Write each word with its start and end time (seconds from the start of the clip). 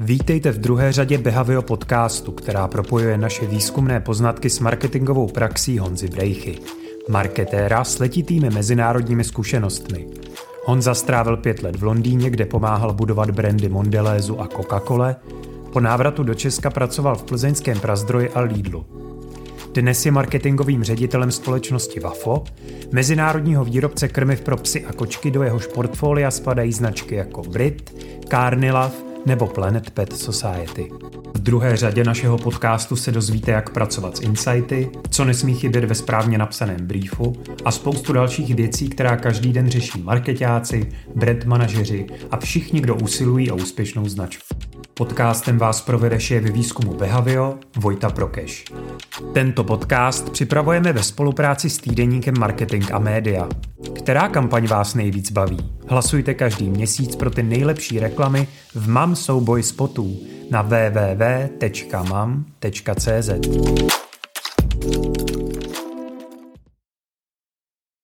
Vítejte 0.00 0.52
v 0.52 0.58
druhé 0.58 0.92
řadě 0.92 1.18
Behavio 1.18 1.62
podcastu, 1.62 2.32
která 2.32 2.68
propojuje 2.68 3.18
naše 3.18 3.46
výzkumné 3.46 4.00
poznatky 4.00 4.50
s 4.50 4.60
marketingovou 4.60 5.28
praxí 5.28 5.78
Honzy 5.78 6.08
Brejchy, 6.08 6.58
marketéra 7.08 7.84
s 7.84 7.98
letitými 7.98 8.50
mezinárodními 8.50 9.24
zkušenostmi. 9.24 10.06
Honza 10.64 10.94
strávil 10.94 11.36
pět 11.36 11.62
let 11.62 11.76
v 11.76 11.82
Londýně, 11.82 12.30
kde 12.30 12.46
pomáhal 12.46 12.94
budovat 12.94 13.30
brandy 13.30 13.68
Mondelézu 13.68 14.40
a 14.40 14.46
Coca-Cola. 14.46 15.16
Po 15.72 15.80
návratu 15.80 16.22
do 16.22 16.34
Česka 16.34 16.70
pracoval 16.70 17.16
v 17.16 17.22
plzeňském 17.22 17.80
Prazdroji 17.80 18.30
a 18.30 18.40
Lidlu. 18.40 18.86
Dnes 19.74 20.06
je 20.06 20.12
marketingovým 20.12 20.84
ředitelem 20.84 21.30
společnosti 21.30 22.00
Wafo, 22.00 22.44
mezinárodního 22.92 23.64
výrobce 23.64 24.08
krmiv 24.08 24.40
pro 24.40 24.56
psy 24.56 24.84
a 24.84 24.92
kočky, 24.92 25.30
do 25.30 25.42
jehož 25.42 25.66
portfolia 25.66 26.30
spadají 26.30 26.72
značky 26.72 27.14
jako 27.14 27.42
Brit, 27.42 28.06
Carnilav, 28.30 29.07
nebo 29.26 29.46
Planet 29.46 29.90
Pet 29.90 30.12
Society. 30.12 30.90
V 31.34 31.38
druhé 31.38 31.76
řadě 31.76 32.04
našeho 32.04 32.38
podcastu 32.38 32.96
se 32.96 33.12
dozvíte, 33.12 33.50
jak 33.50 33.70
pracovat 33.70 34.16
s 34.16 34.20
insighty, 34.20 34.90
co 35.10 35.24
nesmí 35.24 35.54
chybět 35.54 35.84
ve 35.84 35.94
správně 35.94 36.38
napsaném 36.38 36.86
briefu 36.86 37.36
a 37.64 37.70
spoustu 37.70 38.12
dalších 38.12 38.54
věcí, 38.54 38.88
která 38.88 39.16
každý 39.16 39.52
den 39.52 39.70
řeší 39.70 40.02
marketáci, 40.02 40.88
brand 41.14 41.44
manažeři 41.44 42.06
a 42.30 42.36
všichni, 42.36 42.80
kdo 42.80 42.94
usilují 42.94 43.50
o 43.50 43.56
úspěšnou 43.56 44.08
značku. 44.08 44.44
Podcastem 44.98 45.58
vás 45.58 45.80
provede 45.80 46.20
šéf 46.20 46.44
výzkumu 46.44 46.94
Behavio 46.94 47.58
Vojta 47.76 48.10
Prokeš. 48.10 48.64
Tento 49.34 49.64
podcast 49.64 50.30
připravujeme 50.30 50.92
ve 50.92 51.02
spolupráci 51.02 51.70
s 51.70 51.78
týdeníkem 51.78 52.34
Marketing 52.38 52.92
a 52.92 52.98
Média. 52.98 53.48
Která 53.94 54.28
kampaň 54.28 54.66
vás 54.66 54.94
nejvíc 54.94 55.30
baví? 55.30 55.58
Hlasujte 55.86 56.34
každý 56.34 56.70
měsíc 56.70 57.16
pro 57.16 57.30
ty 57.30 57.42
nejlepší 57.42 58.00
reklamy 58.00 58.48
v 58.74 58.88
MAM 58.88 59.16
souboj 59.16 59.62
spotů 59.62 60.16
na 60.50 60.62
www.mam.cz. 60.62 61.68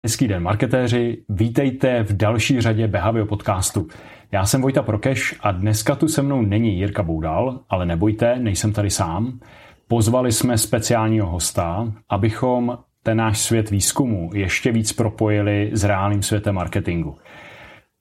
Hezký 0.04 0.28
den, 0.28 0.42
marketéři. 0.42 1.18
Vítejte 1.28 2.02
v 2.02 2.16
další 2.16 2.60
řadě 2.60 2.88
Behavio 2.88 3.26
podcastu. 3.26 3.88
Já 4.32 4.46
jsem 4.46 4.62
Vojta 4.62 4.82
Prokeš 4.82 5.34
a 5.40 5.52
dneska 5.52 5.94
tu 5.94 6.08
se 6.08 6.22
mnou 6.22 6.42
není 6.42 6.78
Jirka 6.78 7.02
Boudal, 7.02 7.60
ale 7.68 7.86
nebojte, 7.86 8.38
nejsem 8.38 8.72
tady 8.72 8.90
sám. 8.90 9.40
Pozvali 9.88 10.32
jsme 10.32 10.58
speciálního 10.58 11.26
hosta, 11.26 11.92
abychom 12.08 12.78
ten 13.02 13.16
náš 13.16 13.38
svět 13.38 13.70
výzkumu 13.70 14.30
ještě 14.34 14.72
víc 14.72 14.92
propojili 14.92 15.70
s 15.72 15.84
reálným 15.84 16.22
světem 16.22 16.54
marketingu. 16.54 17.16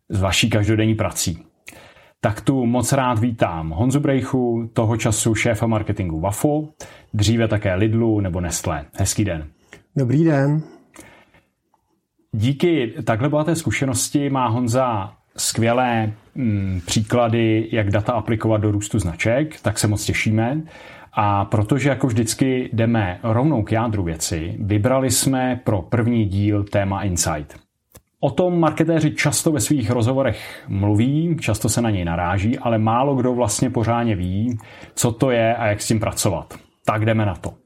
S 0.10 0.22
vaší 0.22 0.50
každodenní 0.50 0.96
prací. 0.96 1.44
Tak 2.22 2.42
tu 2.42 2.66
moc 2.66 2.94
rád 2.94 3.20
vítám 3.20 3.70
Honzu 3.70 4.00
Brejchu, 4.00 4.70
toho 4.74 4.98
času 4.98 5.36
šéfa 5.36 5.68
marketingu 5.68 6.20
Wafo, 6.20 6.68
dříve 7.14 7.48
také 7.48 7.76
Lidlu 7.76 8.20
nebo 8.20 8.42
Nestlé. 8.42 8.86
Hezký 8.94 9.26
den. 9.26 9.48
Dobrý 9.96 10.24
den. 10.24 10.73
Díky 12.44 12.94
takhle 13.04 13.30
bohaté 13.30 13.56
zkušenosti 13.56 14.30
má 14.30 14.48
Honza 14.48 15.14
skvělé 15.38 16.12
mm, 16.36 16.82
příklady, 16.86 17.70
jak 17.72 17.92
data 17.92 18.14
aplikovat 18.14 18.58
do 18.58 18.72
růstu 18.72 19.00
značek, 19.00 19.62
tak 19.62 19.80
se 19.80 19.88
moc 19.88 20.06
těšíme. 20.06 20.62
A 21.14 21.46
protože 21.46 21.90
jako 21.90 22.08
vždycky 22.08 22.70
jdeme 22.74 23.20
rovnou 23.24 23.64
k 23.64 23.72
jádru 23.72 24.04
věci, 24.04 24.56
vybrali 24.60 25.12
jsme 25.12 25.62
pro 25.64 25.82
první 25.82 26.26
díl 26.26 26.64
téma 26.64 27.04
Insight. 27.04 27.56
O 28.20 28.32
tom 28.32 28.60
marketéři 28.60 29.12
často 29.12 29.52
ve 29.52 29.60
svých 29.60 29.92
rozhovorech 29.92 30.66
mluví, 30.68 31.38
často 31.40 31.70
se 31.70 31.82
na 31.82 31.90
něj 31.90 32.06
naráží, 32.06 32.60
ale 32.60 32.78
málo 32.78 33.16
kdo 33.16 33.34
vlastně 33.34 33.70
pořádně 33.70 34.16
ví, 34.16 34.58
co 34.96 35.12
to 35.12 35.32
je 35.32 35.56
a 35.56 35.68
jak 35.68 35.82
s 35.82 35.88
tím 35.88 36.00
pracovat. 36.00 36.54
Tak 36.86 37.06
jdeme 37.06 37.26
na 37.26 37.36
to. 37.36 37.63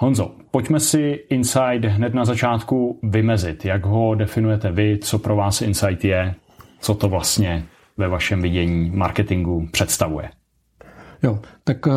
Honzo, 0.00 0.34
pojďme 0.50 0.80
si 0.80 1.24
Insight 1.30 1.84
hned 1.84 2.14
na 2.14 2.24
začátku 2.24 2.98
vymezit. 3.02 3.64
Jak 3.64 3.86
ho 3.86 4.14
definujete 4.14 4.72
vy, 4.72 4.98
co 5.02 5.18
pro 5.18 5.36
vás 5.36 5.62
Insight 5.62 6.04
je, 6.04 6.34
co 6.80 6.94
to 6.94 7.08
vlastně 7.08 7.64
ve 7.96 8.08
vašem 8.08 8.42
vidění 8.42 8.90
marketingu 8.90 9.68
představuje? 9.72 10.30
Jo, 11.22 11.38
tak 11.64 11.86
uh, 11.86 11.92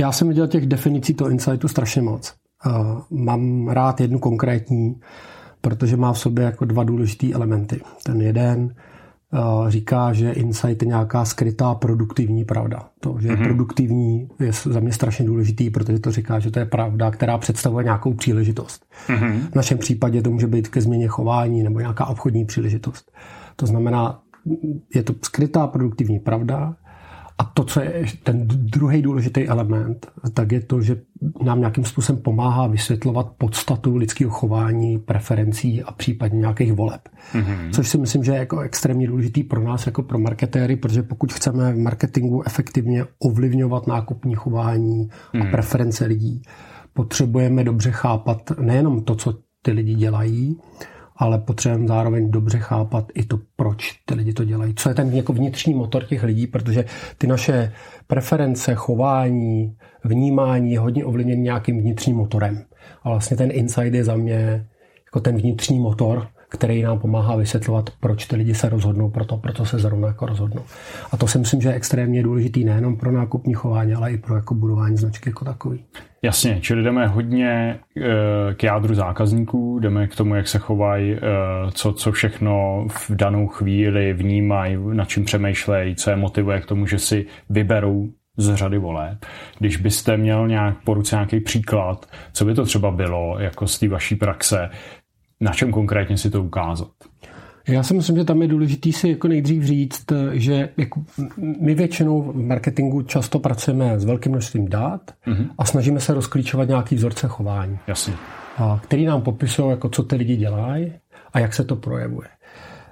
já 0.00 0.12
jsem 0.12 0.28
viděl 0.28 0.48
těch 0.48 0.66
definicí 0.66 1.14
toho 1.14 1.30
insightu 1.30 1.68
strašně 1.68 2.02
moc. 2.02 2.34
Uh, 2.66 3.00
mám 3.10 3.68
rád 3.68 4.00
jednu 4.00 4.18
konkrétní, 4.18 5.00
protože 5.60 5.96
má 5.96 6.12
v 6.12 6.18
sobě 6.18 6.44
jako 6.44 6.64
dva 6.64 6.84
důležité 6.84 7.32
elementy. 7.32 7.80
Ten 8.04 8.20
jeden 8.20 8.74
říká, 9.68 10.12
že 10.12 10.32
insight 10.32 10.82
je 10.82 10.88
nějaká 10.88 11.24
skrytá 11.24 11.74
produktivní 11.74 12.44
pravda. 12.44 12.88
To, 13.00 13.16
že 13.20 13.28
je 13.28 13.34
mm-hmm. 13.34 13.44
produktivní, 13.44 14.28
je 14.40 14.52
za 14.52 14.80
mě 14.80 14.92
strašně 14.92 15.26
důležitý, 15.26 15.70
protože 15.70 15.98
to 15.98 16.10
říká, 16.10 16.38
že 16.38 16.50
to 16.50 16.58
je 16.58 16.64
pravda, 16.64 17.10
která 17.10 17.38
představuje 17.38 17.84
nějakou 17.84 18.14
příležitost. 18.14 18.86
Mm-hmm. 19.08 19.40
V 19.52 19.54
našem 19.54 19.78
případě 19.78 20.22
to 20.22 20.30
může 20.30 20.46
být 20.46 20.68
ke 20.68 20.80
změně 20.80 21.08
chování 21.08 21.62
nebo 21.62 21.80
nějaká 21.80 22.06
obchodní 22.06 22.44
příležitost. 22.44 23.12
To 23.56 23.66
znamená, 23.66 24.20
je 24.94 25.02
to 25.02 25.14
skrytá 25.22 25.66
produktivní 25.66 26.18
pravda, 26.18 26.76
a 27.40 27.44
to, 27.44 27.64
co 27.64 27.80
je 27.80 28.04
ten 28.22 28.48
druhý 28.48 29.02
důležitý 29.02 29.48
element, 29.48 30.06
tak 30.34 30.52
je 30.52 30.60
to, 30.60 30.82
že 30.82 30.96
nám 31.42 31.58
nějakým 31.58 31.84
způsobem 31.84 32.22
pomáhá 32.22 32.66
vysvětlovat 32.66 33.32
podstatu 33.38 33.96
lidského 33.96 34.30
chování, 34.30 34.98
preferencí 34.98 35.82
a 35.82 35.92
případně 35.92 36.38
nějakých 36.38 36.72
voleb. 36.72 37.00
Mm-hmm. 37.32 37.70
Což 37.72 37.88
si 37.88 37.98
myslím, 37.98 38.24
že 38.24 38.32
je 38.32 38.38
jako 38.38 38.60
extrémně 38.60 39.06
důležitý 39.06 39.42
pro 39.42 39.62
nás, 39.62 39.86
jako 39.86 40.02
pro 40.02 40.18
marketéry, 40.18 40.76
protože 40.76 41.02
pokud 41.02 41.32
chceme 41.32 41.72
v 41.72 41.78
marketingu 41.78 42.46
efektivně 42.46 43.04
ovlivňovat 43.18 43.86
nákupní 43.86 44.34
chování 44.34 45.08
mm-hmm. 45.08 45.40
a 45.40 45.44
mhm. 45.44 45.50
preference 45.50 46.06
lidí, 46.06 46.42
potřebujeme 46.92 47.64
dobře 47.64 47.90
chápat 47.90 48.52
nejenom 48.60 49.04
to, 49.04 49.14
co 49.14 49.34
ty 49.62 49.72
lidi 49.72 49.94
dělají, 49.94 50.56
ale 51.20 51.38
potřebujeme 51.38 51.88
zároveň 51.88 52.30
dobře 52.30 52.58
chápat 52.58 53.04
i 53.14 53.24
to, 53.24 53.38
proč 53.56 53.92
ty 54.04 54.14
lidi 54.14 54.32
to 54.32 54.44
dělají. 54.44 54.74
Co 54.74 54.88
je 54.88 54.94
ten 54.94 55.14
jako 55.14 55.32
vnitřní 55.32 55.74
motor 55.74 56.04
těch 56.04 56.22
lidí, 56.22 56.46
protože 56.46 56.84
ty 57.18 57.26
naše 57.26 57.72
preference, 58.06 58.74
chování, 58.74 59.76
vnímání 60.04 60.72
je 60.72 60.78
hodně 60.78 61.04
ovlivněn 61.04 61.42
nějakým 61.42 61.80
vnitřním 61.80 62.16
motorem. 62.16 62.64
A 63.02 63.08
vlastně 63.08 63.36
ten 63.36 63.50
inside 63.52 63.98
je 63.98 64.04
za 64.04 64.16
mě 64.16 64.66
jako 65.06 65.20
ten 65.20 65.36
vnitřní 65.36 65.78
motor, 65.78 66.28
který 66.50 66.82
nám 66.82 66.98
pomáhá 66.98 67.36
vysvětlovat, 67.36 67.90
proč 68.00 68.26
ty 68.26 68.36
lidi 68.36 68.54
se 68.54 68.68
rozhodnou 68.68 69.10
pro 69.10 69.24
to, 69.24 69.36
proto 69.36 69.64
se 69.64 69.78
zrovna 69.78 70.08
jako 70.08 70.26
rozhodnou. 70.26 70.62
A 71.12 71.16
to 71.16 71.26
si 71.26 71.38
myslím, 71.38 71.60
že 71.60 71.68
je 71.68 71.74
extrémně 71.74 72.22
důležitý 72.22 72.64
nejenom 72.64 72.96
pro 72.96 73.12
nákupní 73.12 73.54
chování, 73.54 73.94
ale 73.94 74.12
i 74.12 74.18
pro 74.18 74.36
jako 74.36 74.54
budování 74.54 74.96
značky 74.96 75.28
jako 75.28 75.44
takový. 75.44 75.84
Jasně, 76.22 76.58
čili 76.60 76.82
jdeme 76.82 77.06
hodně 77.06 77.78
eh, 77.96 78.54
k 78.54 78.62
jádru 78.62 78.94
zákazníků, 78.94 79.78
jdeme 79.78 80.06
k 80.06 80.16
tomu, 80.16 80.34
jak 80.34 80.48
se 80.48 80.58
chovají, 80.58 81.12
eh, 81.12 81.18
co, 81.72 81.92
co 81.92 82.12
všechno 82.12 82.86
v 82.88 83.10
danou 83.10 83.46
chvíli 83.46 84.12
vnímají, 84.12 84.78
na 84.92 85.04
čím 85.04 85.24
přemýšlejí, 85.24 85.94
co 85.94 86.10
je 86.10 86.16
motivuje 86.16 86.60
k 86.60 86.66
tomu, 86.66 86.86
že 86.86 86.98
si 86.98 87.26
vyberou 87.50 88.08
z 88.36 88.54
řady 88.54 88.78
voleb. 88.78 89.18
Když 89.58 89.76
byste 89.76 90.16
měl 90.16 90.48
nějak 90.48 90.76
po 90.84 90.94
ruce 90.94 91.16
nějaký 91.16 91.40
příklad, 91.40 92.06
co 92.32 92.44
by 92.44 92.54
to 92.54 92.64
třeba 92.64 92.90
bylo 92.90 93.38
jako 93.38 93.66
z 93.66 93.78
té 93.78 93.88
vaší 93.88 94.16
praxe, 94.16 94.70
na 95.40 95.52
čem 95.52 95.72
konkrétně 95.72 96.18
si 96.18 96.30
to 96.30 96.42
ukázat? 96.42 96.90
Já 97.68 97.82
si 97.82 97.94
myslím, 97.94 98.16
že 98.16 98.24
tam 98.24 98.42
je 98.42 98.48
důležité 98.48 98.92
si 98.92 99.08
jako 99.08 99.28
nejdřív 99.28 99.64
říct, 99.64 100.04
že 100.32 100.68
jako 100.76 101.02
my 101.60 101.74
většinou 101.74 102.22
v 102.22 102.46
marketingu 102.46 103.02
často 103.02 103.38
pracujeme 103.38 104.00
s 104.00 104.04
velkým 104.04 104.32
množstvím 104.32 104.68
dat 104.68 105.00
mm-hmm. 105.26 105.46
a 105.58 105.64
snažíme 105.64 106.00
se 106.00 106.14
rozklíčovat 106.14 106.68
nějaký 106.68 106.94
vzorce 106.94 107.28
chování. 107.28 107.78
Jasně. 107.86 108.14
A 108.58 108.80
který 108.82 109.04
nám 109.04 109.22
popisují, 109.22 109.70
jako 109.70 109.88
co 109.88 110.02
ty 110.02 110.16
lidi 110.16 110.36
dělají 110.36 110.92
a 111.32 111.38
jak 111.38 111.54
se 111.54 111.64
to 111.64 111.76
projevuje. 111.76 112.28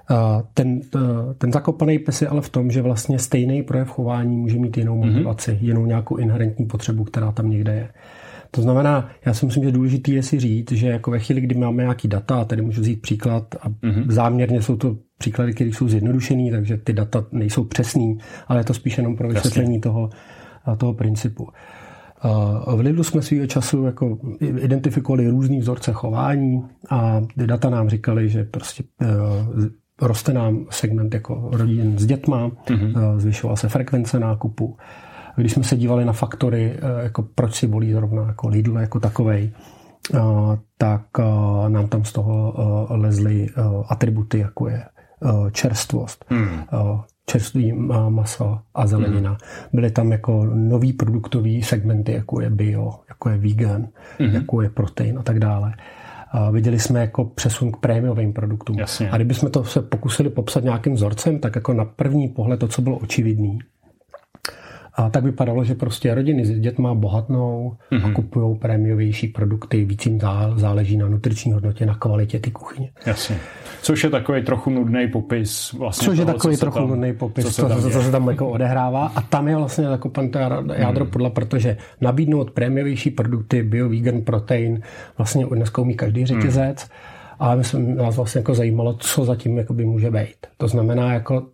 A 0.09 0.43
ten, 0.53 0.81
ten 1.37 1.51
zakopaný 1.51 1.99
pes 1.99 2.21
je 2.21 2.27
ale 2.27 2.41
v 2.41 2.49
tom, 2.49 2.71
že 2.71 2.81
vlastně 2.81 3.19
stejný 3.19 3.63
projev 3.63 3.89
chování 3.89 4.37
může 4.37 4.57
mít 4.57 4.77
jinou 4.77 4.97
mhm. 4.97 5.13
motivaci, 5.13 5.51
mm-hmm. 5.51 5.65
jinou 5.65 5.85
nějakou 5.85 6.15
inherentní 6.15 6.65
potřebu, 6.65 7.03
která 7.03 7.31
tam 7.31 7.49
někde 7.49 7.73
je. 7.73 7.89
To 8.51 8.61
znamená, 8.61 9.09
já 9.25 9.33
si 9.33 9.45
myslím, 9.45 9.63
že 9.63 9.71
důležité 9.71 10.11
je 10.11 10.23
si 10.23 10.39
říct, 10.39 10.71
že 10.71 10.87
jako 10.87 11.11
ve 11.11 11.19
chvíli, 11.19 11.41
kdy 11.41 11.55
máme 11.55 11.83
nějaký 11.83 12.07
data, 12.07 12.41
a 12.41 12.45
tady 12.45 12.61
můžu 12.61 12.81
vzít 12.81 13.01
příklad, 13.01 13.55
a 13.61 13.69
mm-hmm. 13.69 14.05
záměrně 14.07 14.61
jsou 14.61 14.77
to 14.77 14.97
příklady, 15.17 15.53
které 15.53 15.69
jsou 15.69 15.87
zjednodušený, 15.87 16.51
takže 16.51 16.77
ty 16.77 16.93
data 16.93 17.25
nejsou 17.31 17.63
přesný, 17.63 18.17
ale 18.47 18.59
je 18.59 18.63
to 18.63 18.73
spíš 18.73 18.97
jenom 18.97 19.17
pro 19.17 19.27
vysvětlení 19.27 19.81
toho, 19.81 20.09
toho 20.77 20.93
principu. 20.93 21.47
V 22.75 22.79
Lidlu 22.79 23.03
jsme 23.03 23.21
svýho 23.21 23.47
času 23.47 23.83
jako 23.85 24.17
identifikovali 24.39 25.27
různý 25.27 25.59
vzorce 25.59 25.93
chování 25.93 26.63
a 26.89 27.21
ty 27.37 27.47
data 27.47 27.69
nám 27.69 27.89
říkali, 27.89 28.29
že 28.29 28.43
prostě 28.43 28.83
e, 29.01 29.07
roste 30.01 30.33
nám 30.33 30.65
segment 30.69 31.13
jako 31.13 31.49
rodin 31.51 31.97
s 31.99 32.05
dětma, 32.05 32.49
mm-hmm. 32.49 33.17
zvyšovala 33.17 33.55
se 33.55 33.69
frekvence 33.69 34.19
nákupu, 34.19 34.77
když 35.39 35.53
jsme 35.53 35.63
se 35.63 35.77
dívali 35.77 36.05
na 36.05 36.13
faktory, 36.13 36.73
eh, 36.75 37.03
jako 37.03 37.23
proč 37.35 37.55
si 37.55 37.67
volí 37.67 37.93
zrovna 37.93 38.27
jako 38.27 38.47
Lidl 38.47 38.77
jako 38.79 38.99
takovej, 38.99 39.51
eh, 40.13 40.19
tak 40.77 41.01
eh, 41.19 41.69
nám 41.69 41.87
tam 41.87 42.05
z 42.05 42.13
toho 42.13 42.53
lezly 42.89 43.47
atributy, 43.89 44.39
jako 44.39 44.67
je 44.67 44.83
čerstvost. 45.51 46.25
Hmm 46.29 46.59
čerstvý 47.29 47.73
maso 48.09 48.59
a 48.75 48.87
zelenina. 48.87 49.31
Mm. 49.31 49.37
Byly 49.73 49.91
tam 49.91 50.11
jako 50.11 50.45
nový 50.45 50.93
produktový 50.93 51.63
segmenty, 51.63 52.11
jako 52.11 52.41
je 52.41 52.49
bio, 52.49 52.93
jako 53.09 53.29
je 53.29 53.37
vegan, 53.37 53.87
mm. 54.19 54.27
jako 54.27 54.61
je 54.61 54.69
protein 54.69 55.19
a 55.19 55.23
tak 55.23 55.39
dále. 55.39 55.73
A 56.31 56.51
viděli 56.51 56.79
jsme 56.79 56.99
jako 56.99 57.25
přesun 57.25 57.71
k 57.71 57.77
prémiovým 57.77 58.33
produktům. 58.33 58.79
Jasně. 58.79 59.11
A 59.11 59.15
kdybychom 59.15 59.51
to 59.51 59.63
se 59.63 59.81
pokusili 59.81 60.29
popsat 60.29 60.63
nějakým 60.63 60.93
vzorcem, 60.93 61.39
tak 61.39 61.55
jako 61.55 61.73
na 61.73 61.85
první 61.85 62.27
pohled 62.27 62.59
to, 62.59 62.67
co 62.67 62.81
bylo 62.81 62.97
očividný, 62.97 63.59
a 64.99 65.09
tak 65.09 65.23
vypadalo, 65.23 65.63
že 65.63 65.75
prostě 65.75 66.15
rodiny 66.15 66.45
s 66.45 66.59
dětma 66.59 66.93
bohatnou 66.93 67.77
mm-hmm. 67.91 68.03
a 68.03 68.07
mhm. 68.07 68.15
kupují 68.15 68.57
prémiovější 68.57 69.27
produkty, 69.27 69.85
víc 69.85 70.05
jim 70.05 70.19
záleží 70.55 70.97
na 70.97 71.07
nutriční 71.07 71.53
hodnotě, 71.53 71.85
na 71.85 71.95
kvalitě 71.95 72.39
ty 72.39 72.51
kuchyně. 72.51 72.91
Jasně. 73.05 73.37
Což 73.81 74.03
je 74.03 74.09
takový 74.09 74.43
trochu 74.43 74.69
nudný 74.69 75.07
popis. 75.07 75.73
Vlastně 75.73 76.05
Což 76.05 76.17
toho, 76.17 76.27
je 76.29 76.33
takový 76.33 76.57
trochu 76.57 76.79
tam, 76.79 76.87
nudný 76.87 77.13
popis, 77.13 77.45
co 77.45 77.51
se 77.51 77.61
tam, 77.61 77.81
co, 77.81 77.89
co 77.89 78.01
se 78.01 78.11
tam 78.11 78.27
jako 78.27 78.49
odehrává. 78.49 79.11
A 79.15 79.21
tam 79.21 79.47
je 79.47 79.55
vlastně 79.55 79.85
jako 79.85 80.09
pan 80.09 80.29
jádro 80.75 81.05
mm. 81.05 81.11
podle, 81.11 81.29
protože 81.29 81.77
nabídnout 82.01 82.51
prémiovější 82.51 83.11
produkty, 83.11 83.63
bio, 83.63 83.89
vegan, 83.89 84.21
protein, 84.21 84.81
vlastně 85.17 85.45
dneska 85.45 85.81
umí 85.81 85.95
každý 85.95 86.25
řetězec. 86.25 86.83
Mm. 86.83 86.89
Ale 87.39 87.55
myslím, 87.55 87.95
nás 87.95 88.15
vlastně 88.15 88.39
jako 88.39 88.55
zajímalo, 88.55 88.93
co 88.93 89.25
zatím 89.25 89.57
jako 89.57 89.73
by 89.73 89.85
může 89.85 90.11
být. 90.11 90.37
To 90.57 90.67
znamená, 90.67 91.13
jako 91.13 91.47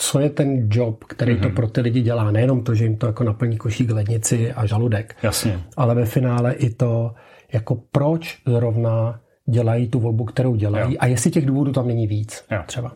co 0.00 0.20
je 0.20 0.30
ten 0.30 0.68
job, 0.70 1.04
který 1.04 1.32
mm-hmm. 1.34 1.40
to 1.40 1.46
mhm. 1.46 1.54
pro 1.54 1.68
ty 1.68 1.80
lidi 1.80 2.00
dělá. 2.02 2.30
Nejenom 2.30 2.64
to, 2.64 2.74
že 2.74 2.84
jim 2.84 2.96
to 2.96 3.06
jako 3.06 3.24
naplní 3.24 3.56
košík 3.56 3.90
lednici 3.90 4.52
a 4.52 4.66
žaludek, 4.66 5.16
Jasně. 5.22 5.60
ale 5.76 5.94
ve 5.94 6.06
finále 6.06 6.52
i 6.52 6.70
to, 6.70 7.14
jako 7.52 7.82
proč 7.92 8.38
zrovna 8.46 9.20
dělají 9.46 9.88
tu 9.88 10.00
volbu, 10.00 10.24
kterou 10.24 10.54
dělají 10.54 10.92
jo. 10.92 10.98
a 11.00 11.06
jestli 11.06 11.30
těch 11.30 11.46
důvodů 11.46 11.72
tam 11.72 11.88
není 11.88 12.06
víc 12.06 12.44
jo. 12.50 12.62
třeba. 12.66 12.92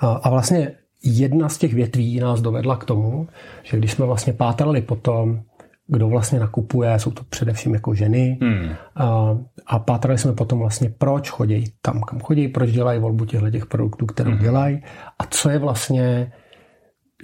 A, 0.00 0.12
a 0.12 0.30
vlastně 0.30 0.72
jedna 1.04 1.48
z 1.48 1.58
těch 1.58 1.74
větví 1.74 2.20
nás 2.20 2.40
dovedla 2.40 2.76
k 2.76 2.84
tomu, 2.84 3.28
že 3.62 3.76
když 3.76 3.92
jsme 3.92 4.06
vlastně 4.06 4.32
pátrali 4.32 4.82
po 4.82 4.96
tom, 4.96 5.40
kdo 5.86 6.08
vlastně 6.08 6.40
nakupuje, 6.40 6.98
jsou 6.98 7.10
to 7.10 7.24
především 7.24 7.74
jako 7.74 7.94
ženy. 7.94 8.38
Hmm. 8.42 8.68
A, 8.96 9.38
a 9.66 9.78
pátrali 9.78 10.18
jsme 10.18 10.32
potom 10.32 10.58
vlastně, 10.58 10.90
proč 10.98 11.30
chodí 11.30 11.64
tam, 11.82 12.00
kam 12.00 12.20
chodí, 12.20 12.48
proč 12.48 12.70
dělají 12.70 13.00
volbu 13.00 13.24
těchto 13.24 13.50
těch 13.50 13.66
produktů, 13.66 14.06
které 14.06 14.30
hmm. 14.30 14.38
dělají 14.38 14.82
a 15.18 15.26
co 15.30 15.50
je 15.50 15.58
vlastně, 15.58 16.32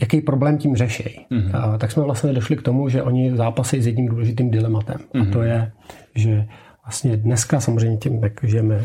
jaký 0.00 0.20
problém 0.20 0.58
tím 0.58 0.76
řeší. 0.76 1.26
Hmm. 1.30 1.50
A, 1.54 1.78
tak 1.78 1.92
jsme 1.92 2.02
vlastně 2.02 2.32
došli 2.32 2.56
k 2.56 2.62
tomu, 2.62 2.88
že 2.88 3.02
oni 3.02 3.36
zápasí 3.36 3.82
s 3.82 3.86
jedním 3.86 4.08
důležitým 4.08 4.50
dilematem. 4.50 4.98
Hmm. 5.14 5.28
A 5.28 5.32
to 5.32 5.42
je, 5.42 5.72
že 6.14 6.46
vlastně 6.84 7.16
dneska 7.16 7.60
samozřejmě 7.60 7.96
tím, 7.96 8.24
jak 8.24 8.44
žijeme 8.44 8.84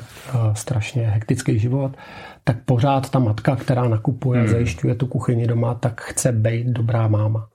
strašně 0.53 1.07
hektický 1.07 1.59
život, 1.59 1.97
tak 2.43 2.57
pořád 2.65 3.09
ta 3.09 3.19
matka, 3.19 3.55
která 3.55 3.87
nakupuje, 3.87 4.39
hmm. 4.39 4.49
zajišťuje 4.49 4.95
tu 4.95 5.07
kuchyni 5.07 5.47
doma, 5.47 5.73
tak 5.73 6.01
chce 6.01 6.31
být 6.31 6.67
dobrá 6.67 7.07
máma. 7.07 7.47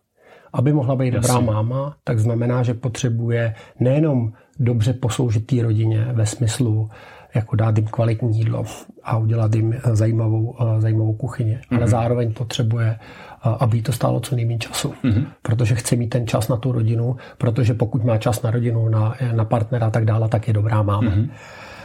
Aby 0.52 0.72
mohla 0.72 0.96
být 0.96 1.14
Jasně. 1.14 1.20
dobrá 1.20 1.52
máma, 1.52 1.96
tak 2.04 2.18
znamená, 2.18 2.62
že 2.62 2.74
potřebuje 2.74 3.54
nejenom 3.80 4.32
dobře 4.58 4.92
posloužit 4.92 5.46
té 5.46 5.62
rodině 5.62 6.08
ve 6.12 6.26
smyslu, 6.26 6.88
jako 7.34 7.56
dát 7.56 7.76
jim 7.76 7.86
kvalitní 7.86 8.38
jídlo 8.38 8.64
a 9.02 9.16
udělat 9.16 9.54
jim 9.54 9.72
eh, 9.72 9.96
zajímavou, 9.96 10.56
eh, 10.60 10.80
zajímavou 10.80 11.12
kuchyni, 11.12 11.54
mm-hmm. 11.54 11.76
ale 11.76 11.80
mhm. 11.80 11.88
zároveň 11.88 12.32
potřebuje, 12.32 12.96
eh, 12.98 12.98
aby 13.42 13.82
to 13.82 13.92
stálo 13.92 14.20
co 14.20 14.36
nejméně 14.36 14.58
času, 14.58 14.94
mm-hmm. 15.04 15.26
protože 15.42 15.74
chce 15.74 15.96
mít 15.96 16.08
ten 16.08 16.26
čas 16.26 16.48
na 16.48 16.56
tu 16.56 16.72
rodinu, 16.72 17.16
protože 17.38 17.74
pokud 17.74 18.04
má 18.04 18.18
čas 18.18 18.42
na 18.42 18.50
rodinu, 18.50 18.88
na, 18.88 19.14
na 19.32 19.44
partnera 19.44 19.86
a 19.86 19.90
tak 19.90 20.04
dále, 20.04 20.28
tak 20.28 20.48
je 20.48 20.54
dobrá 20.54 20.82
máma. 20.82 21.00
Mm-hmm. 21.00 21.28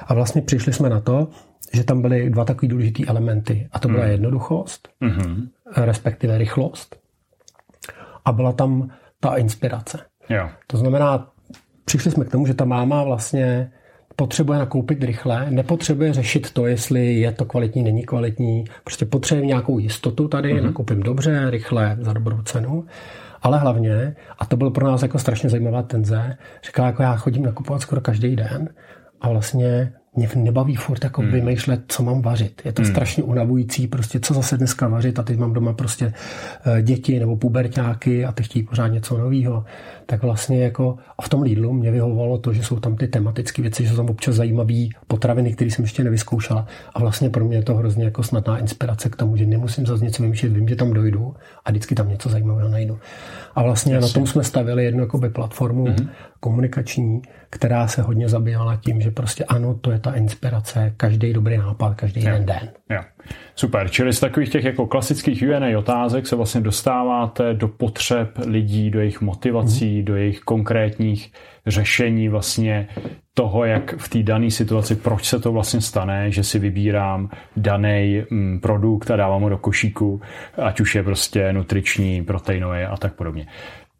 A 0.07 0.13
vlastně 0.13 0.41
přišli 0.41 0.73
jsme 0.73 0.89
na 0.89 0.99
to, 0.99 1.27
že 1.73 1.83
tam 1.83 2.01
byly 2.01 2.29
dva 2.29 2.45
takové 2.45 2.69
důležité 2.69 3.03
elementy. 3.07 3.67
A 3.71 3.79
to 3.79 3.87
byla 3.87 4.03
mm. 4.03 4.11
jednoduchost, 4.11 4.89
mm-hmm. 5.01 5.47
respektive 5.75 6.37
rychlost 6.37 6.95
a 8.25 8.31
byla 8.31 8.51
tam 8.51 8.89
ta 9.19 9.35
inspirace. 9.35 9.99
Jo. 10.29 10.49
To 10.67 10.77
znamená, 10.77 11.27
přišli 11.85 12.11
jsme 12.11 12.25
k 12.25 12.31
tomu, 12.31 12.47
že 12.47 12.53
ta 12.53 12.65
máma 12.65 13.03
vlastně 13.03 13.71
potřebuje 14.15 14.59
nakoupit 14.59 15.03
rychle, 15.03 15.45
nepotřebuje 15.49 16.13
řešit 16.13 16.51
to, 16.51 16.65
jestli 16.65 17.15
je 17.15 17.31
to 17.31 17.45
kvalitní, 17.45 17.83
není 17.83 18.03
kvalitní, 18.03 18.65
prostě 18.83 19.05
potřebuje 19.05 19.47
nějakou 19.47 19.79
jistotu 19.79 20.27
tady, 20.27 20.53
mm-hmm. 20.53 20.63
nakoupím 20.63 21.03
dobře, 21.03 21.49
rychle, 21.49 21.97
za 22.01 22.13
dobrou 22.13 22.41
cenu. 22.41 22.85
Ale 23.41 23.59
hlavně, 23.59 24.15
a 24.39 24.45
to 24.45 24.57
bylo 24.57 24.71
pro 24.71 24.87
nás 24.87 25.01
jako 25.01 25.19
strašně 25.19 25.49
zajímavá 25.49 25.81
tenze, 25.83 26.37
říkala, 26.65 26.87
jako 26.87 27.03
já 27.03 27.15
chodím 27.15 27.43
nakupovat 27.43 27.81
skoro 27.81 28.01
každý 28.01 28.35
den 28.35 28.69
a 29.21 29.29
vlastně 29.29 29.93
mě 30.15 30.29
nebaví 30.35 30.75
furt 30.75 31.03
jako 31.03 31.21
hmm. 31.21 31.31
vymýšlet, 31.31 31.81
co 31.87 32.03
mám 32.03 32.21
vařit. 32.21 32.61
Je 32.65 32.71
to 32.71 32.81
hmm. 32.81 32.91
strašně 32.91 33.23
unavující, 33.23 33.87
prostě 33.87 34.19
co 34.19 34.33
zase 34.33 34.57
dneska 34.57 34.87
vařit 34.87 35.19
a 35.19 35.23
teď 35.23 35.37
mám 35.37 35.53
doma 35.53 35.73
prostě 35.73 36.13
eh, 36.65 36.81
děti 36.81 37.19
nebo 37.19 37.37
puberťáky 37.37 38.25
a 38.25 38.31
teď 38.31 38.45
chtějí 38.45 38.63
pořád 38.63 38.87
něco 38.87 39.17
nového. 39.17 39.65
Tak 40.05 40.23
vlastně 40.23 40.63
jako 40.63 40.97
a 41.17 41.21
v 41.21 41.29
tom 41.29 41.41
Lidlu 41.41 41.73
mě 41.73 41.91
vyhovovalo 41.91 42.37
to, 42.37 42.53
že 42.53 42.63
jsou 42.63 42.79
tam 42.79 42.95
ty 42.95 43.07
tematické 43.07 43.61
věci, 43.61 43.83
že 43.83 43.89
jsou 43.89 43.95
tam 43.95 44.09
občas 44.09 44.35
zajímavé 44.35 44.87
potraviny, 45.07 45.53
které 45.53 45.71
jsem 45.71 45.85
ještě 45.85 46.03
nevyzkoušela. 46.03 46.67
A 46.93 46.99
vlastně 46.99 47.29
pro 47.29 47.45
mě 47.45 47.57
je 47.57 47.63
to 47.63 47.75
hrozně 47.75 48.05
jako 48.05 48.23
snadná 48.23 48.57
inspirace 48.57 49.09
k 49.09 49.15
tomu, 49.15 49.37
že 49.37 49.45
nemusím 49.45 49.85
zase 49.85 50.05
něco 50.05 50.23
vymýšlet, 50.23 50.53
vím, 50.53 50.67
že 50.67 50.75
tam 50.75 50.93
dojdu 50.93 51.35
a 51.65 51.71
vždycky 51.71 51.95
tam 51.95 52.09
něco 52.09 52.29
zajímavého 52.29 52.69
najdu. 52.69 52.99
A 53.55 53.63
vlastně 53.63 53.93
Jasně. 53.93 54.07
na 54.07 54.13
tom 54.13 54.27
jsme 54.27 54.43
stavili 54.43 54.85
jednu 54.85 55.01
jakoby 55.01 55.29
platformu 55.29 55.85
mm-hmm. 55.85 56.09
Komunikační, 56.45 57.21
která 57.49 57.87
se 57.87 58.01
hodně 58.01 58.29
zabývala 58.29 58.75
tím, 58.75 59.01
že 59.01 59.11
prostě 59.11 59.43
ano, 59.43 59.73
to 59.73 59.91
je 59.91 59.99
ta 59.99 60.13
inspirace, 60.13 60.93
každý 60.97 61.33
dobrý 61.33 61.57
nápad, 61.57 61.95
každý 61.95 62.21
jo. 62.21 62.27
jeden 62.27 62.45
den. 62.45 62.69
Jo. 62.89 63.01
Super, 63.55 63.89
čili 63.89 64.13
z 64.13 64.19
takových 64.19 64.49
těch 64.49 64.63
jako 64.63 64.87
klasických 64.87 65.43
UNA 65.43 65.79
otázek 65.79 66.27
se 66.27 66.35
vlastně 66.35 66.61
dostáváte 66.61 67.53
do 67.53 67.67
potřeb 67.67 68.29
lidí, 68.45 68.91
do 68.91 68.99
jejich 68.99 69.21
motivací, 69.21 69.99
mm. 69.99 70.05
do 70.05 70.15
jejich 70.15 70.39
konkrétních 70.39 71.31
řešení 71.67 72.29
vlastně 72.29 72.87
toho, 73.33 73.65
jak 73.65 73.97
v 73.97 74.09
té 74.09 74.23
dané 74.23 74.51
situaci, 74.51 74.95
proč 74.95 75.25
se 75.25 75.39
to 75.39 75.51
vlastně 75.51 75.81
stane, 75.81 76.31
že 76.31 76.43
si 76.43 76.59
vybírám 76.59 77.29
daný 77.57 78.23
mm, 78.29 78.59
produkt 78.59 79.11
a 79.11 79.15
dávám 79.15 79.41
ho 79.41 79.49
do 79.49 79.57
košíku, 79.57 80.21
ať 80.57 80.79
už 80.79 80.95
je 80.95 81.03
prostě 81.03 81.53
nutriční, 81.53 82.23
proteinový 82.23 82.83
a 82.83 82.97
tak 82.97 83.13
podobně. 83.13 83.47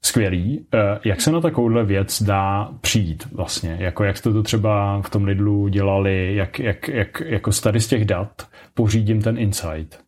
Skvělý. 0.06 0.66
Eh, 0.74 1.00
jak 1.06 1.22
se 1.22 1.32
na 1.32 1.42
takovouhle 1.42 1.86
věc 1.86 2.24
dá 2.24 2.70
přijít 2.82 3.28
vlastně? 3.32 3.78
Jako 3.80 4.04
jak 4.04 4.18
jste 4.18 4.34
to 4.34 4.44
třeba 4.44 5.02
v 5.02 5.10
tom 5.10 5.24
Lidlu 5.24 5.68
dělali, 5.68 6.36
jak, 6.36 6.60
jak, 6.60 6.88
jak 6.88 7.22
jako 7.26 7.52
tady 7.52 7.80
z 7.80 7.88
těch 7.88 8.06
dat 8.06 8.48
pořídím 8.74 9.22
ten 9.22 9.38
insight? 9.38 10.00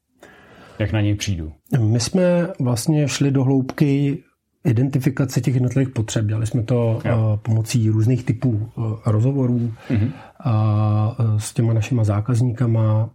Jak 0.80 0.92
na 0.92 1.02
něj 1.02 1.16
přijdu? 1.16 1.52
My 1.80 2.00
jsme 2.00 2.48
vlastně 2.60 3.08
šli 3.08 3.32
do 3.32 3.44
hloubky 3.44 4.24
identifikace 4.66 5.42
těch 5.42 5.54
jednotlivých 5.54 5.90
potřeb. 5.90 6.26
Dělali 6.26 6.48
jsme 6.48 6.64
to 6.64 7.00
jo. 7.06 7.34
Eh, 7.34 7.40
pomocí 7.42 7.90
různých 7.90 8.24
typů 8.24 8.70
eh, 8.78 8.82
rozhovorů 9.12 9.74
mm-hmm. 9.90 10.12
a 10.40 11.16
s 11.38 11.54
těma 11.54 11.74
našima 11.74 12.04
zákazníkama 12.04 13.10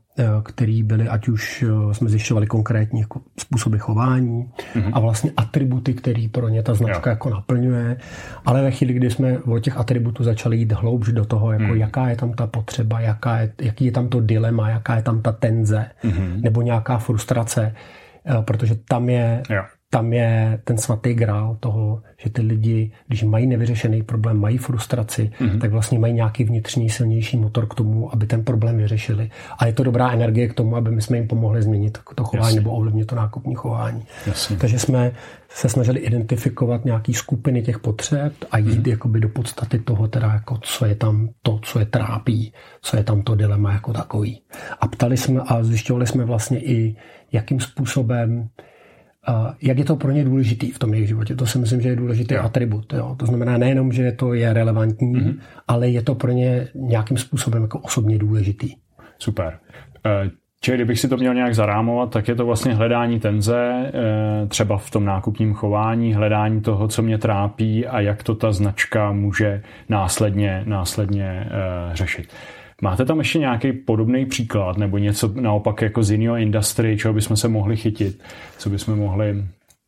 který 0.45 0.83
byly, 0.83 1.09
ať 1.09 1.29
už 1.29 1.63
eh, 1.63 1.95
jsme 1.95 2.09
zjišťovali 2.09 2.47
konkrétní 2.47 3.01
jako 3.01 3.21
způsoby 3.39 3.77
chování 3.79 4.51
mm-hmm. 4.75 4.91
a 4.93 5.01
vlastně 5.01 5.31
atributy, 5.37 5.95
který 5.95 6.29
pro 6.29 6.49
ně 6.49 6.63
ta 6.63 6.75
značka 6.75 7.11
jo. 7.11 7.13
jako 7.13 7.31
naplňuje. 7.31 7.97
Ale 8.47 8.63
ve 8.63 8.71
chvíli, 8.71 8.95
kdy 8.95 9.11
jsme 9.11 9.39
od 9.39 9.59
těch 9.59 9.77
atributů 9.77 10.25
začali 10.25 10.57
jít 10.57 10.73
hloubš 10.73 11.09
do 11.13 11.25
toho, 11.25 11.53
jako 11.53 11.65
mm. 11.65 11.77
jaká 11.77 12.09
je 12.09 12.17
tam 12.17 12.33
ta 12.33 12.47
potřeba, 12.47 13.01
jaká 13.01 13.39
je, 13.39 13.53
jaký 13.61 13.85
je 13.85 13.93
tam 13.93 14.09
to 14.09 14.21
dilema, 14.21 14.71
jaká 14.71 14.97
je 14.97 15.03
tam 15.03 15.23
ta 15.23 15.33
tenze 15.33 15.87
mm-hmm. 16.05 16.41
nebo 16.41 16.63
nějaká 16.63 16.99
frustrace, 16.99 17.75
eh, 18.27 18.43
protože 18.43 18.75
tam 18.75 19.09
je 19.09 19.43
jo 19.51 19.63
tam 19.95 20.13
je 20.13 20.61
ten 20.65 20.79
svatý 20.79 21.15
grál 21.15 21.57
toho, 21.61 22.03
že 22.19 22.31
ty 22.31 22.43
lidi, 22.43 22.93
když 23.09 23.23
mají 23.23 23.47
nevyřešený 23.47 24.03
problém, 24.03 24.41
mají 24.41 24.59
frustraci, 24.59 25.31
mm-hmm. 25.41 25.59
tak 25.61 25.71
vlastně 25.71 25.99
mají 25.99 26.15
nějaký 26.15 26.45
vnitřní 26.45 26.91
silnější 26.91 27.37
motor 27.37 27.67
k 27.67 27.75
tomu, 27.75 28.15
aby 28.15 28.27
ten 28.27 28.45
problém 28.45 28.77
vyřešili. 28.77 29.31
A 29.59 29.67
je 29.67 29.73
to 29.73 29.83
dobrá 29.83 30.11
energie 30.11 30.49
k 30.49 30.55
tomu, 30.55 30.77
aby 30.77 30.91
my 30.91 31.03
jsme 31.03 31.17
jim 31.17 31.29
pomohli 31.29 31.63
změnit 31.63 31.99
to 32.15 32.25
chování 32.25 32.47
Jasně. 32.47 32.61
nebo 32.61 32.71
ovlivnit 32.71 33.07
to 33.07 33.15
nákupní 33.15 33.55
chování. 33.55 34.03
Jasně. 34.27 34.57
Takže 34.57 34.79
jsme 34.79 35.13
se 35.49 35.69
snažili 35.69 36.01
identifikovat 36.01 36.85
nějaký 36.85 37.15
skupiny 37.15 37.63
těch 37.63 37.79
potřeb 37.79 38.33
a 38.51 38.59
jít 38.59 38.69
mm-hmm. 38.69 38.91
jakoby 38.91 39.21
do 39.21 39.29
podstaty 39.29 39.79
toho, 39.79 40.09
teda 40.09 40.33
jako 40.33 40.59
co 40.63 40.87
je 40.87 40.95
tam 40.95 41.29
to, 41.43 41.59
co 41.63 41.79
je 41.79 41.87
trápí, 41.87 42.53
co 42.83 42.97
je 42.97 43.05
tam 43.05 43.23
to 43.23 43.35
dilema 43.35 43.73
jako 43.73 43.93
takový. 43.93 44.43
A 44.81 44.89
ptali 44.89 45.17
jsme 45.17 45.41
a 45.47 45.63
zjišťovali 45.63 46.07
jsme 46.07 46.25
vlastně 46.25 46.61
i, 46.61 46.97
jakým 47.33 47.61
způsobem 47.61 48.49
jak 49.63 49.79
je 49.79 49.85
to 49.85 49.97
pro 49.97 50.11
ně 50.11 50.25
důležitý 50.25 50.71
v 50.71 50.79
tom 50.79 50.95
jejich 50.95 51.09
životě. 51.09 51.37
To 51.37 51.47
si 51.47 51.59
myslím, 51.59 51.81
že 51.81 51.89
je 51.89 51.97
důležitý 51.97 52.35
jo. 52.35 52.43
atribut. 52.43 52.93
Jo. 52.93 53.17
To 53.19 53.27
znamená 53.27 53.59
nejenom, 53.59 53.93
že 53.93 54.13
to 54.13 54.35
je 54.35 54.53
relevantní, 54.53 55.15
mm-hmm. 55.15 55.35
ale 55.69 55.89
je 55.89 56.03
to 56.03 56.15
pro 56.15 56.33
ně 56.33 56.69
nějakým 56.75 57.17
způsobem 57.17 57.63
jako 57.63 57.79
osobně 57.79 58.19
důležitý. 58.19 58.75
Super. 59.19 59.59
Eh, 60.07 60.31
čili 60.61 60.77
kdybych 60.77 61.01
si 61.01 61.09
to 61.09 61.17
měl 61.17 61.35
nějak 61.35 61.55
zarámovat, 61.55 62.11
tak 62.11 62.29
je 62.29 62.35
to 62.35 62.47
vlastně 62.47 62.75
hledání 62.75 63.21
tenze, 63.21 63.91
eh, 63.95 64.47
třeba 64.47 64.79
v 64.79 64.91
tom 64.91 65.05
nákupním 65.05 65.55
chování, 65.55 66.15
hledání 66.15 66.61
toho, 66.61 66.89
co 66.89 67.03
mě 67.03 67.19
trápí 67.19 67.87
a 67.87 68.01
jak 68.01 68.23
to 68.23 68.35
ta 68.35 68.53
značka 68.53 69.13
může 69.13 69.63
následně, 69.89 70.63
následně 70.67 71.47
eh, 71.47 71.97
řešit. 71.97 72.29
Máte 72.85 73.05
tam 73.05 73.19
ještě 73.19 73.39
nějaký 73.39 73.73
podobný 73.73 74.27
příklad 74.27 74.79
nebo 74.79 74.99
něco 74.99 75.33
naopak 75.41 75.83
jako 75.83 76.03
z 76.03 76.11
jiného 76.11 76.37
industry, 76.37 76.97
čeho 76.97 77.15
bychom 77.15 77.37
se 77.37 77.49
mohli 77.49 77.77
chytit, 77.77 78.23
co 78.59 78.71
bychom 78.71 78.99
mohli 78.99 79.45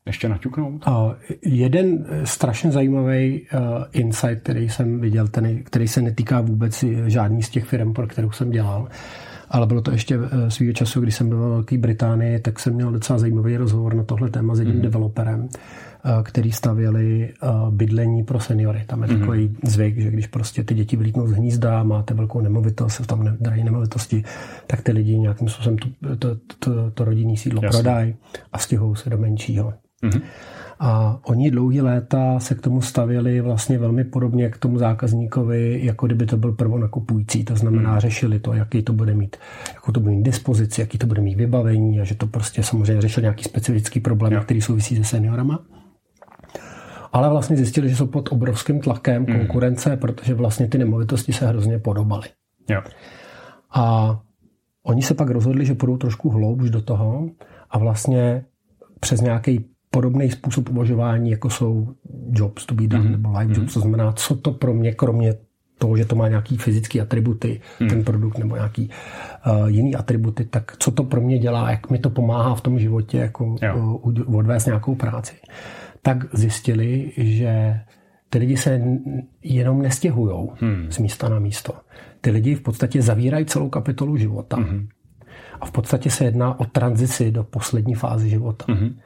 ještě 0.06 0.28
naťuknout? 0.28 0.86
Uh, 0.86 1.12
jeden 1.42 2.06
strašně 2.24 2.70
zajímavý 2.70 3.40
uh, 3.40 3.60
insight, 3.92 4.42
který 4.42 4.68
jsem 4.68 5.00
viděl, 5.00 5.28
ten, 5.28 5.62
který 5.62 5.88
se 5.88 6.02
netýká 6.02 6.40
vůbec 6.40 6.84
žádný 7.06 7.42
z 7.42 7.50
těch 7.50 7.64
firm, 7.64 7.92
pro 7.94 8.06
kterou 8.06 8.30
jsem 8.30 8.50
dělal, 8.50 8.88
ale 9.50 9.66
bylo 9.66 9.80
to 9.80 9.90
ještě 9.90 10.18
svýho 10.48 10.72
času, 10.72 11.00
když 11.00 11.14
jsem 11.14 11.28
byl 11.28 11.40
ve 11.40 11.48
Velké 11.48 11.78
Británii, 11.78 12.38
tak 12.38 12.58
jsem 12.58 12.74
měl 12.74 12.92
docela 12.92 13.18
zajímavý 13.18 13.56
rozhovor 13.56 13.94
na 13.94 14.04
tohle 14.04 14.30
téma 14.30 14.54
s 14.54 14.58
jedním 14.58 14.76
mm. 14.76 14.82
developerem, 14.82 15.48
který 16.22 16.52
stavěli 16.52 17.34
bydlení 17.70 18.24
pro 18.24 18.40
seniory. 18.40 18.84
Tam 18.86 19.02
je 19.02 19.08
mm. 19.08 19.20
takový 19.20 19.56
zvyk, 19.64 19.98
že 19.98 20.10
když 20.10 20.26
prostě 20.26 20.64
ty 20.64 20.74
děti 20.74 20.96
vylítnou 20.96 21.26
z 21.26 21.32
hnízda, 21.32 21.82
máte 21.82 22.14
velkou 22.14 22.40
nemovitost, 22.40 23.06
tam 23.06 23.36
dají 23.40 23.64
nemovitosti, 23.64 24.24
tak 24.66 24.82
ty 24.82 24.92
lidi 24.92 25.18
nějakým 25.18 25.48
způsobem 25.48 25.78
to, 25.78 26.16
to, 26.16 26.36
to, 26.58 26.90
to 26.90 27.04
rodinný 27.04 27.36
sídlo 27.36 27.60
prodají 27.60 28.14
a 28.52 28.58
stěhují 28.58 28.96
se 28.96 29.10
do 29.10 29.18
menšího. 29.18 29.72
Mm-hmm. 30.02 30.22
A 30.80 31.18
oni 31.26 31.50
dlouhý 31.50 31.80
léta 31.80 32.38
se 32.38 32.54
k 32.54 32.60
tomu 32.60 32.82
stavěli 32.82 33.40
vlastně 33.40 33.78
velmi 33.78 34.04
podobně 34.04 34.50
k 34.50 34.58
tomu 34.58 34.78
zákazníkovi, 34.78 35.80
jako 35.82 36.06
kdyby 36.06 36.26
to 36.26 36.36
byl 36.36 36.52
prvonakupující. 36.52 37.44
To 37.44 37.56
znamená, 37.56 37.94
mm. 37.94 38.00
řešili 38.00 38.38
to, 38.38 38.52
jaký 38.52 38.82
to 38.82 38.92
bude 38.92 39.14
mít, 39.14 39.36
jakou 39.74 39.92
to 39.92 40.00
bude 40.00 40.14
mít 40.14 40.22
dispozici, 40.22 40.80
jaký 40.80 40.98
to 40.98 41.06
bude 41.06 41.22
mít 41.22 41.34
vybavení 41.34 42.00
a 42.00 42.04
že 42.04 42.14
to 42.14 42.26
prostě 42.26 42.62
samozřejmě 42.62 43.02
řešil 43.02 43.20
nějaký 43.20 43.44
specifický 43.44 44.00
problém, 44.00 44.32
yeah. 44.32 44.44
který 44.44 44.60
souvisí 44.60 44.96
se 44.96 45.04
seniorama. 45.04 45.58
Ale 47.14 47.30
vlastně 47.30 47.56
zjistili, 47.56 47.88
že 47.88 47.96
jsou 47.96 48.06
pod 48.06 48.32
obrovským 48.32 48.80
tlakem 48.80 49.26
mm. 49.28 49.38
konkurence, 49.38 49.96
protože 49.96 50.34
vlastně 50.34 50.68
ty 50.68 50.78
nemovitosti 50.78 51.32
se 51.32 51.46
hrozně 51.46 51.78
podobaly. 51.78 52.28
Yeah. 52.70 52.90
A 53.74 54.18
oni 54.82 55.02
se 55.02 55.14
pak 55.14 55.30
rozhodli, 55.30 55.66
že 55.66 55.74
půjdou 55.74 55.96
trošku 55.96 56.30
hloubš 56.30 56.70
do 56.70 56.82
toho 56.82 57.28
a 57.70 57.78
vlastně 57.78 58.44
přes 59.00 59.20
nějaký 59.20 59.64
podobný 59.90 60.30
způsob 60.30 60.68
uvažování, 60.68 61.30
jako 61.30 61.50
jsou 61.50 61.88
jobs 62.30 62.66
to 62.66 62.74
be 62.74 62.86
done 62.86 63.04
mm-hmm. 63.04 63.10
nebo 63.10 63.28
live 63.38 63.54
jobs, 63.54 63.58
mm-hmm. 63.58 63.74
to 63.74 63.80
znamená, 63.80 64.12
co 64.12 64.36
to 64.36 64.52
pro 64.52 64.74
mě, 64.74 64.92
kromě 64.92 65.34
toho, 65.78 65.96
že 65.96 66.04
to 66.04 66.16
má 66.16 66.28
nějaký 66.28 66.56
fyzické 66.56 67.00
atributy, 67.00 67.60
mm. 67.80 67.88
ten 67.88 68.04
produkt 68.04 68.38
nebo 68.38 68.54
nějaký 68.56 68.90
uh, 69.46 69.66
jiný 69.66 69.94
atributy, 69.94 70.44
tak 70.44 70.76
co 70.78 70.90
to 70.90 71.04
pro 71.04 71.20
mě 71.20 71.38
dělá, 71.38 71.70
jak 71.70 71.90
mi 71.90 71.98
to 71.98 72.10
pomáhá 72.10 72.54
v 72.54 72.60
tom 72.60 72.78
životě 72.78 73.18
jako 73.18 73.44
uh, 73.44 74.36
odvést 74.36 74.66
nějakou 74.66 74.94
práci. 74.94 75.34
Tak 76.04 76.34
zjistili, 76.34 77.12
že 77.16 77.80
ty 78.30 78.38
lidi 78.38 78.56
se 78.56 78.80
jenom 79.42 79.82
nestěhují 79.82 80.48
hmm. 80.60 80.86
z 80.90 80.98
místa 80.98 81.28
na 81.28 81.38
místo. 81.38 81.72
Ty 82.20 82.30
lidi 82.30 82.54
v 82.54 82.60
podstatě 82.60 83.02
zavírají 83.02 83.46
celou 83.46 83.68
kapitolu 83.68 84.16
života. 84.16 84.56
Hmm. 84.56 84.88
A 85.60 85.66
v 85.66 85.70
podstatě 85.70 86.10
se 86.10 86.24
jedná 86.24 86.60
o 86.60 86.64
tranzici 86.64 87.30
do 87.30 87.44
poslední 87.44 87.94
fázy 87.94 88.30
života. 88.30 88.64
Hmm. 88.68 88.96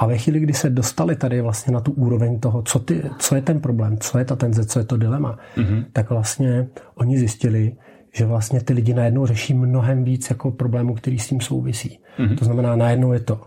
A 0.00 0.06
ve 0.06 0.18
chvíli, 0.18 0.40
kdy 0.40 0.52
se 0.52 0.70
dostali 0.70 1.16
tady 1.16 1.40
vlastně 1.40 1.72
na 1.72 1.80
tu 1.80 1.92
úroveň 1.92 2.40
toho, 2.40 2.62
co, 2.62 2.78
ty, 2.78 3.02
co 3.18 3.34
je 3.34 3.42
ten 3.42 3.60
problém, 3.60 3.98
co 3.98 4.18
je 4.18 4.24
ta 4.24 4.36
tenze, 4.36 4.66
co 4.66 4.78
je 4.78 4.84
to 4.84 4.96
dilema, 4.96 5.38
mm-hmm. 5.56 5.84
tak 5.92 6.10
vlastně 6.10 6.66
oni 6.94 7.18
zjistili, 7.18 7.76
že 8.14 8.26
vlastně 8.26 8.60
ty 8.60 8.72
lidi 8.72 8.94
najednou 8.94 9.26
řeší 9.26 9.54
mnohem 9.54 10.04
víc 10.04 10.30
jako 10.30 10.50
problémů, 10.50 10.94
který 10.94 11.18
s 11.18 11.28
tím 11.28 11.40
souvisí. 11.40 11.98
Mm-hmm. 12.18 12.38
To 12.38 12.44
znamená, 12.44 12.76
najednou 12.76 13.12
je 13.12 13.20
to 13.20 13.40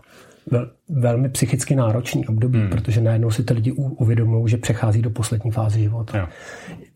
vel, 0.50 0.70
velmi 0.88 1.28
psychicky 1.28 1.74
náročný 1.74 2.26
období, 2.26 2.58
hmm. 2.58 2.68
protože 2.68 3.00
najednou 3.00 3.30
si 3.30 3.44
ty 3.44 3.54
lidi 3.54 3.72
uvědomují, 3.72 4.48
že 4.48 4.56
přechází 4.56 5.02
do 5.02 5.10
poslední 5.10 5.50
fáze 5.50 5.78
života. 5.78 6.18
Jo. 6.18 6.26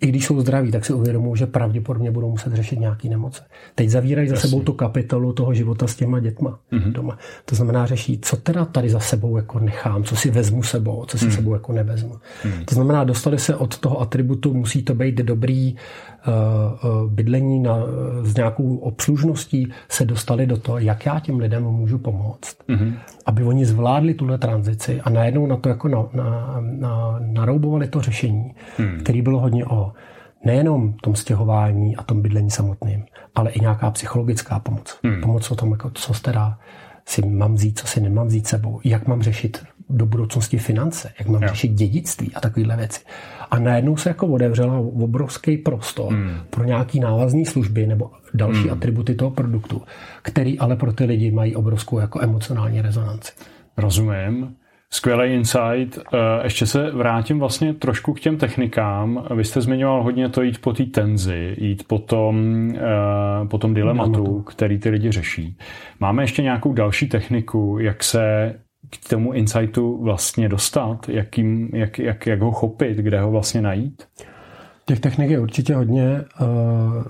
I 0.00 0.06
když 0.06 0.26
jsou 0.26 0.40
zdraví, 0.40 0.70
tak 0.70 0.84
si 0.84 0.92
uvědomují, 0.92 1.36
že 1.36 1.46
pravděpodobně 1.46 2.10
budou 2.10 2.30
muset 2.30 2.52
řešit 2.52 2.80
nějaké 2.80 3.08
nemoce. 3.08 3.42
Teď 3.74 3.88
zavírají 3.88 4.28
Jasně. 4.28 4.40
za 4.40 4.48
sebou 4.48 4.62
tu 4.62 4.72
kapitolu 4.72 5.32
toho 5.32 5.54
života 5.54 5.86
s 5.86 5.96
těma 5.96 6.20
dětma 6.20 6.58
hmm. 6.70 6.92
doma. 6.92 7.18
To 7.44 7.54
znamená, 7.54 7.86
řeší, 7.86 8.18
co 8.22 8.36
teda 8.36 8.64
tady 8.64 8.90
za 8.90 9.00
sebou 9.00 9.36
jako 9.36 9.58
nechám, 9.58 10.04
co 10.04 10.16
si 10.16 10.30
vezmu 10.30 10.62
sebou, 10.62 11.04
co 11.04 11.18
si 11.18 11.24
hmm. 11.24 11.34
sebou 11.34 11.52
jako 11.52 11.72
nevezmu. 11.72 12.14
Hmm. 12.42 12.64
To 12.64 12.74
znamená, 12.74 13.04
dostali 13.04 13.38
se 13.38 13.56
od 13.56 13.78
toho 13.78 14.00
atributu, 14.00 14.54
musí 14.54 14.82
to 14.82 14.94
být 14.94 15.14
dobrý 15.14 15.76
bydlení 17.08 17.60
na, 17.60 17.76
s 18.22 18.36
nějakou 18.36 18.76
obslužností, 18.76 19.72
se 19.88 20.04
dostali 20.04 20.46
do 20.46 20.56
toho, 20.56 20.78
jak 20.78 21.06
já 21.06 21.20
těm 21.20 21.38
lidem 21.38 21.64
můžu 21.64 21.98
pomoct. 21.98 22.56
Hmm. 22.68 22.94
Aby 23.26 23.44
oni 23.44 23.66
zvládli 23.66 24.14
tuhle 24.14 24.38
tranzici 24.38 25.00
a 25.00 25.10
najednou 25.10 25.46
na 25.46 25.56
to 25.56 25.68
jako 25.68 25.88
na, 25.88 26.04
na, 26.12 26.56
na, 26.60 27.18
naroubovali 27.20 27.88
to 27.88 28.00
řešení, 28.00 28.54
hmm. 28.76 29.00
který 29.00 29.22
bylo 29.22 29.40
hodně 29.40 29.64
o 29.66 29.92
nejenom 30.44 30.92
tom 30.92 31.14
stěhování 31.14 31.96
a 31.96 32.02
tom 32.02 32.22
bydlení 32.22 32.50
samotným, 32.50 33.04
ale 33.34 33.50
i 33.50 33.60
nějaká 33.60 33.90
psychologická 33.90 34.58
pomoc. 34.58 34.98
Hmm. 35.04 35.20
Pomoc 35.20 35.50
o 35.50 35.56
tom, 35.56 35.70
jako, 35.70 35.90
co 35.90 36.12
teda 36.22 36.58
si 37.08 37.22
mám 37.26 37.54
vzít, 37.54 37.78
co 37.78 37.86
si 37.86 38.00
nemám 38.00 38.26
vzít 38.26 38.46
sebou, 38.46 38.80
jak 38.84 39.06
mám 39.06 39.22
řešit 39.22 39.64
do 39.90 40.06
budoucnosti 40.06 40.58
finance, 40.58 41.12
jak 41.18 41.28
mám 41.28 41.42
jo. 41.42 41.48
řešit 41.48 41.68
dědictví 41.68 42.34
a 42.34 42.40
takovéhle 42.40 42.76
věci. 42.76 43.00
A 43.50 43.58
najednou 43.58 43.96
se 43.96 44.08
jako 44.08 44.26
otevřela 44.26 44.78
obrovský 44.78 45.56
prostor 45.56 46.12
hmm. 46.12 46.30
pro 46.50 46.64
nějaký 46.64 47.00
návazné 47.00 47.44
služby 47.44 47.86
nebo 47.86 48.10
další 48.34 48.62
hmm. 48.62 48.72
atributy 48.72 49.14
toho 49.14 49.30
produktu, 49.30 49.82
který 50.22 50.58
ale 50.58 50.76
pro 50.76 50.92
ty 50.92 51.04
lidi 51.04 51.30
mají 51.30 51.56
obrovskou 51.56 51.98
jako 51.98 52.22
emocionální 52.22 52.80
rezonanci. 52.80 53.32
Rozumím. 53.76 54.54
Skvělý 54.92 55.34
insight. 55.34 55.98
Eh, 55.98 56.18
ještě 56.44 56.66
se 56.66 56.90
vrátím 56.90 57.38
vlastně 57.38 57.74
trošku 57.74 58.14
k 58.14 58.20
těm 58.20 58.36
technikám. 58.36 59.26
Vy 59.34 59.44
jste 59.44 59.60
zmiňoval 59.60 60.02
hodně 60.02 60.28
to 60.28 60.42
jít 60.42 60.60
po 60.60 60.72
té 60.72 60.84
tenzi, 60.84 61.56
jít 61.58 61.86
po 61.86 61.98
tom, 61.98 62.68
eh, 62.74 63.46
po 63.46 63.58
tom 63.58 63.74
dilematu, 63.74 64.42
který 64.42 64.78
ty 64.78 64.90
lidi 64.90 65.10
řeší. 65.10 65.56
Máme 66.00 66.22
ještě 66.22 66.42
nějakou 66.42 66.72
další 66.72 67.08
techniku, 67.08 67.78
jak 67.80 68.04
se 68.04 68.54
k 68.90 69.08
tomu 69.08 69.32
insightu 69.32 70.02
vlastně 70.02 70.48
dostat, 70.48 71.08
jak, 71.08 71.38
jim, 71.38 71.70
jak, 71.74 71.98
jak, 71.98 72.26
jak 72.26 72.40
ho 72.40 72.52
chopit, 72.52 72.96
kde 72.96 73.20
ho 73.20 73.30
vlastně 73.30 73.62
najít? 73.62 74.02
Těch 74.86 75.00
technik 75.00 75.30
je 75.30 75.40
určitě 75.40 75.74
hodně. 75.74 76.24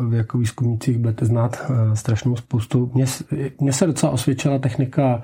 Vy 0.09 0.17
jako 0.17 0.39
výzkumnících 0.39 0.99
budete 0.99 1.25
znát 1.25 1.57
eh, 1.71 1.97
strašnou 1.97 2.37
spoustu. 2.37 2.91
Mně, 2.95 3.05
mně 3.61 3.73
se 3.73 3.87
docela 3.87 4.13
osvědčila 4.13 4.59
technika 4.59 5.23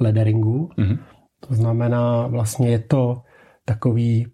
lederingu. 0.00 0.70
Mm-hmm. 0.78 0.98
To 1.48 1.54
znamená, 1.54 2.26
vlastně 2.26 2.70
je 2.70 2.78
to 2.78 3.22
takový 3.64 4.26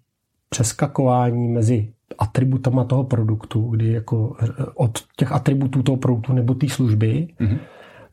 přeskakování 0.49 1.49
mezi 1.49 1.93
atributama 2.19 2.85
toho 2.85 3.05
produktu, 3.05 3.69
kdy 3.69 3.93
jako 3.93 4.37
eh, 4.43 4.65
od 4.75 4.99
těch 5.17 5.33
atributů 5.33 5.83
toho 5.83 5.97
produktu 5.97 6.33
nebo 6.33 6.55
té 6.55 6.69
služby 6.69 7.29
mm-hmm. 7.41 7.59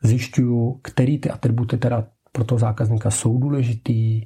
zjišťuju, 0.01 0.79
který 0.81 1.17
ty 1.17 1.29
atributy 1.29 1.77
teda 1.77 2.07
pro 2.31 2.43
toho 2.43 2.59
zákazníka 2.59 3.11
jsou 3.11 3.37
důležitý 3.37 4.25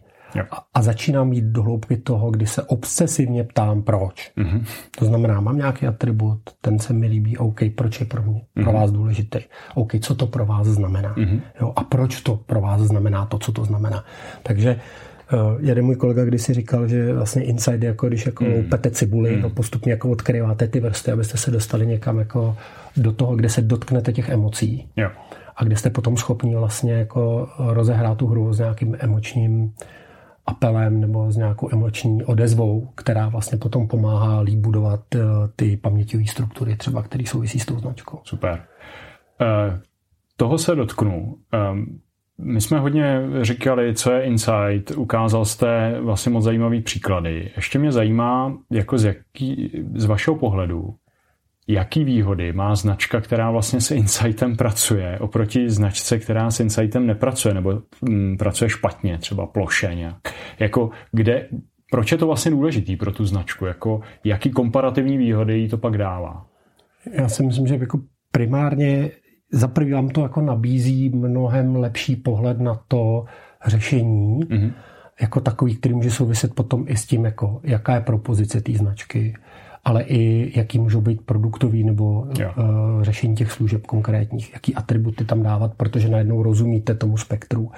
a, 0.52 0.64
a 0.74 0.82
začínám 0.82 1.34
jít 1.34 1.46
do 1.46 1.64
hloubky 1.64 1.98
toho, 1.98 2.32
kdy 2.32 2.48
se 2.48 2.64
obsesivně 2.64 3.44
ptám, 3.44 3.84
proč. 3.84 4.32
Mm-hmm. 4.38 4.64
To 5.00 5.06
znamená, 5.06 5.40
mám 5.40 5.58
nějaký 5.58 5.88
atribut, 5.88 6.40
ten 6.62 6.80
se 6.80 6.94
mi 6.94 7.08
líbí, 7.08 7.38
OK, 7.38 7.60
proč 7.76 8.00
je 8.00 8.06
pro 8.06 8.22
mě, 8.22 8.42
mm-hmm. 8.42 8.64
pro 8.64 8.74
vás 8.74 8.92
důležitý, 8.92 9.40
OK, 9.76 9.92
co 10.02 10.16
to 10.16 10.28
pro 10.28 10.46
vás 10.46 10.68
znamená, 10.68 11.16
mm-hmm. 11.16 11.42
jo, 11.62 11.74
a 11.76 11.84
proč 11.84 12.22
to 12.22 12.36
pro 12.36 12.62
vás 12.62 12.82
znamená 12.82 13.26
to, 13.26 13.40
co 13.40 13.52
to 13.52 13.66
znamená. 13.66 14.06
Takže 14.44 14.80
Uh, 15.34 15.62
jeden 15.62 15.86
můj 15.86 15.96
kolega 15.96 16.26
když 16.26 16.42
si 16.42 16.54
říkal, 16.54 16.88
že 16.88 17.14
vlastně 17.14 17.44
inside 17.44 17.86
je 17.86 17.88
jako 17.88 18.08
když 18.08 18.26
jako 18.26 18.44
mm. 18.44 18.52
loupete 18.52 18.92
cibuli, 18.92 19.36
mm. 19.36 19.42
no 19.42 19.50
postupně 19.50 19.92
jako 19.92 20.10
odkryváte 20.10 20.68
ty 20.68 20.80
vrsty, 20.80 21.12
abyste 21.12 21.38
se 21.38 21.52
dostali 21.52 21.88
někam 21.88 22.20
jako 22.20 22.58
do 22.98 23.12
toho, 23.12 23.36
kde 23.36 23.50
se 23.50 23.62
dotknete 23.62 24.14
těch 24.14 24.30
emocí. 24.30 24.90
Yeah 24.96 25.14
a 25.62 25.64
kde 25.64 25.76
jste 25.76 25.90
potom 25.90 26.18
schopni 26.18 26.56
vlastně 26.56 26.94
jako 26.94 27.50
rozehrát 27.60 28.18
tu 28.18 28.28
hru 28.28 28.54
s 28.54 28.60
nějakým 28.60 28.98
emočním 29.00 29.74
apelem 30.52 31.02
nebo 31.02 31.32
s 31.32 31.38
nějakou 31.38 31.70
emoční 31.74 32.24
odezvou, 32.24 32.88
která 32.96 33.30
vlastně 33.30 33.58
potom 33.58 33.88
pomáhá 33.88 34.40
líp 34.40 34.60
budovat 34.60 35.16
eh, 35.16 35.20
ty 35.56 35.78
paměťové 35.78 36.26
struktury 36.26 36.76
třeba, 36.76 37.04
které 37.04 37.26
souvisí 37.26 37.60
s 37.60 37.66
tou 37.66 37.80
značkou. 37.80 38.20
Super. 38.24 38.64
Uh, 39.42 39.80
toho 40.38 40.58
se 40.58 40.76
dotknu. 40.76 41.38
Um, 41.72 42.00
my 42.38 42.62
jsme 42.62 42.80
hodně 42.80 43.22
říkali, 43.42 43.94
co 43.96 44.12
je 44.12 44.24
insight, 44.24 44.92
ukázal 44.98 45.46
jste 45.46 46.02
vlastně 46.02 46.32
moc 46.32 46.44
zajímavý 46.44 46.82
příklady. 46.82 47.52
Ještě 47.56 47.80
mě 47.80 47.92
zajímá, 47.92 48.58
jako 48.72 48.98
z, 48.98 49.06
jaký, 49.06 49.72
z 49.96 50.06
vašeho 50.06 50.38
pohledu, 50.38 50.96
jaký 51.68 52.04
výhody 52.04 52.54
má 52.54 52.76
značka, 52.76 53.22
která 53.22 53.52
vlastně 53.52 53.82
s 53.82 53.92
Insightem 53.92 54.58
pracuje, 54.58 55.20
oproti 55.20 55.70
značce, 55.70 56.20
která 56.20 56.52
s 56.52 56.60
Insightem 56.60 57.08
nepracuje, 57.08 57.54
nebo 57.54 57.82
mm, 58.02 58.38
pracuje 58.38 58.70
špatně, 58.70 59.18
třeba 59.18 59.48
ploše 59.48 59.96
nějak. 59.96 60.18
Jako 60.60 60.90
kde, 61.12 61.50
proč 61.92 62.12
je 62.12 62.18
to 62.18 62.28
vlastně 62.28 62.52
důležitý 62.52 62.96
pro 62.96 63.12
tu 63.12 63.26
značku? 63.26 63.66
Jako, 63.66 64.02
jaký 64.24 64.52
komparativní 64.52 65.18
výhody 65.18 65.60
jí 65.60 65.70
to 65.70 65.78
pak 65.78 65.98
dává? 65.98 66.46
Já 67.12 67.30
si 67.30 67.44
myslím, 67.44 67.68
že 67.68 67.76
jako 67.76 68.00
primárně 68.32 69.12
za 69.52 69.68
prvý 69.68 69.92
vám 69.92 70.10
to 70.10 70.22
jako 70.22 70.42
nabízí 70.42 71.10
mnohem 71.10 71.76
lepší 71.76 72.16
pohled 72.16 72.60
na 72.60 72.82
to 72.88 73.26
řešení, 73.66 74.40
mm-hmm. 74.40 74.74
jako 75.22 75.40
takový, 75.40 75.76
který 75.76 75.96
může 75.96 76.12
souviset 76.12 76.54
potom 76.54 76.86
i 76.88 76.98
s 76.98 77.06
tím, 77.06 77.26
jako 77.26 77.62
jaká 77.64 77.96
je 77.96 78.02
propozice 78.02 78.62
té 78.62 78.72
značky, 78.72 79.34
ale 79.84 80.04
i 80.04 80.52
jaký 80.60 80.80
můžou 80.80 81.02
být 81.02 81.22
produktový 81.22 81.84
nebo 81.84 82.20
uh, 82.22 82.28
řešení 83.02 83.36
těch 83.36 83.52
služeb 83.52 83.88
konkrétních, 83.88 84.54
jaký 84.54 84.76
atributy 84.76 85.26
tam 85.26 85.44
dávat, 85.44 85.74
protože 85.78 86.10
najednou 86.10 86.44
rozumíte 86.44 86.94
tomu 86.94 87.18
spektru. 87.18 87.72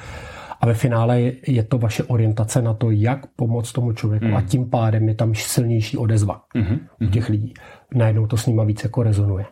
A 0.62 0.66
ve 0.66 0.74
finále 0.74 1.32
je 1.48 1.64
to 1.64 1.78
vaše 1.78 2.04
orientace 2.04 2.62
na 2.62 2.74
to, 2.74 2.92
jak 2.92 3.28
pomoct 3.36 3.72
tomu 3.72 3.94
člověku 3.94 4.26
mm. 4.26 4.36
a 4.36 4.42
tím 4.42 4.70
pádem 4.70 5.08
je 5.08 5.16
tam 5.16 5.36
silnější 5.36 5.98
odezva 5.98 6.42
mm-hmm. 6.56 6.80
u 7.02 7.10
těch 7.10 7.30
lidí. 7.30 7.54
Najednou 7.96 8.28
to 8.28 8.38
s 8.38 8.48
nima 8.48 8.64
víc 8.64 8.84
jako 8.84 9.04
rezonuje. 9.04 9.46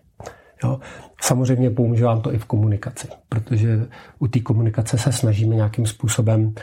Jo. 0.64 0.80
Samozřejmě 1.22 1.70
pomůže 1.70 2.06
vám 2.06 2.22
to 2.22 2.34
i 2.34 2.38
v 2.38 2.46
komunikaci, 2.46 3.08
protože 3.30 3.88
u 4.20 4.28
té 4.28 4.40
komunikace 4.40 4.98
se 4.98 5.12
snažíme 5.12 5.56
nějakým 5.56 5.86
způsobem 5.86 6.54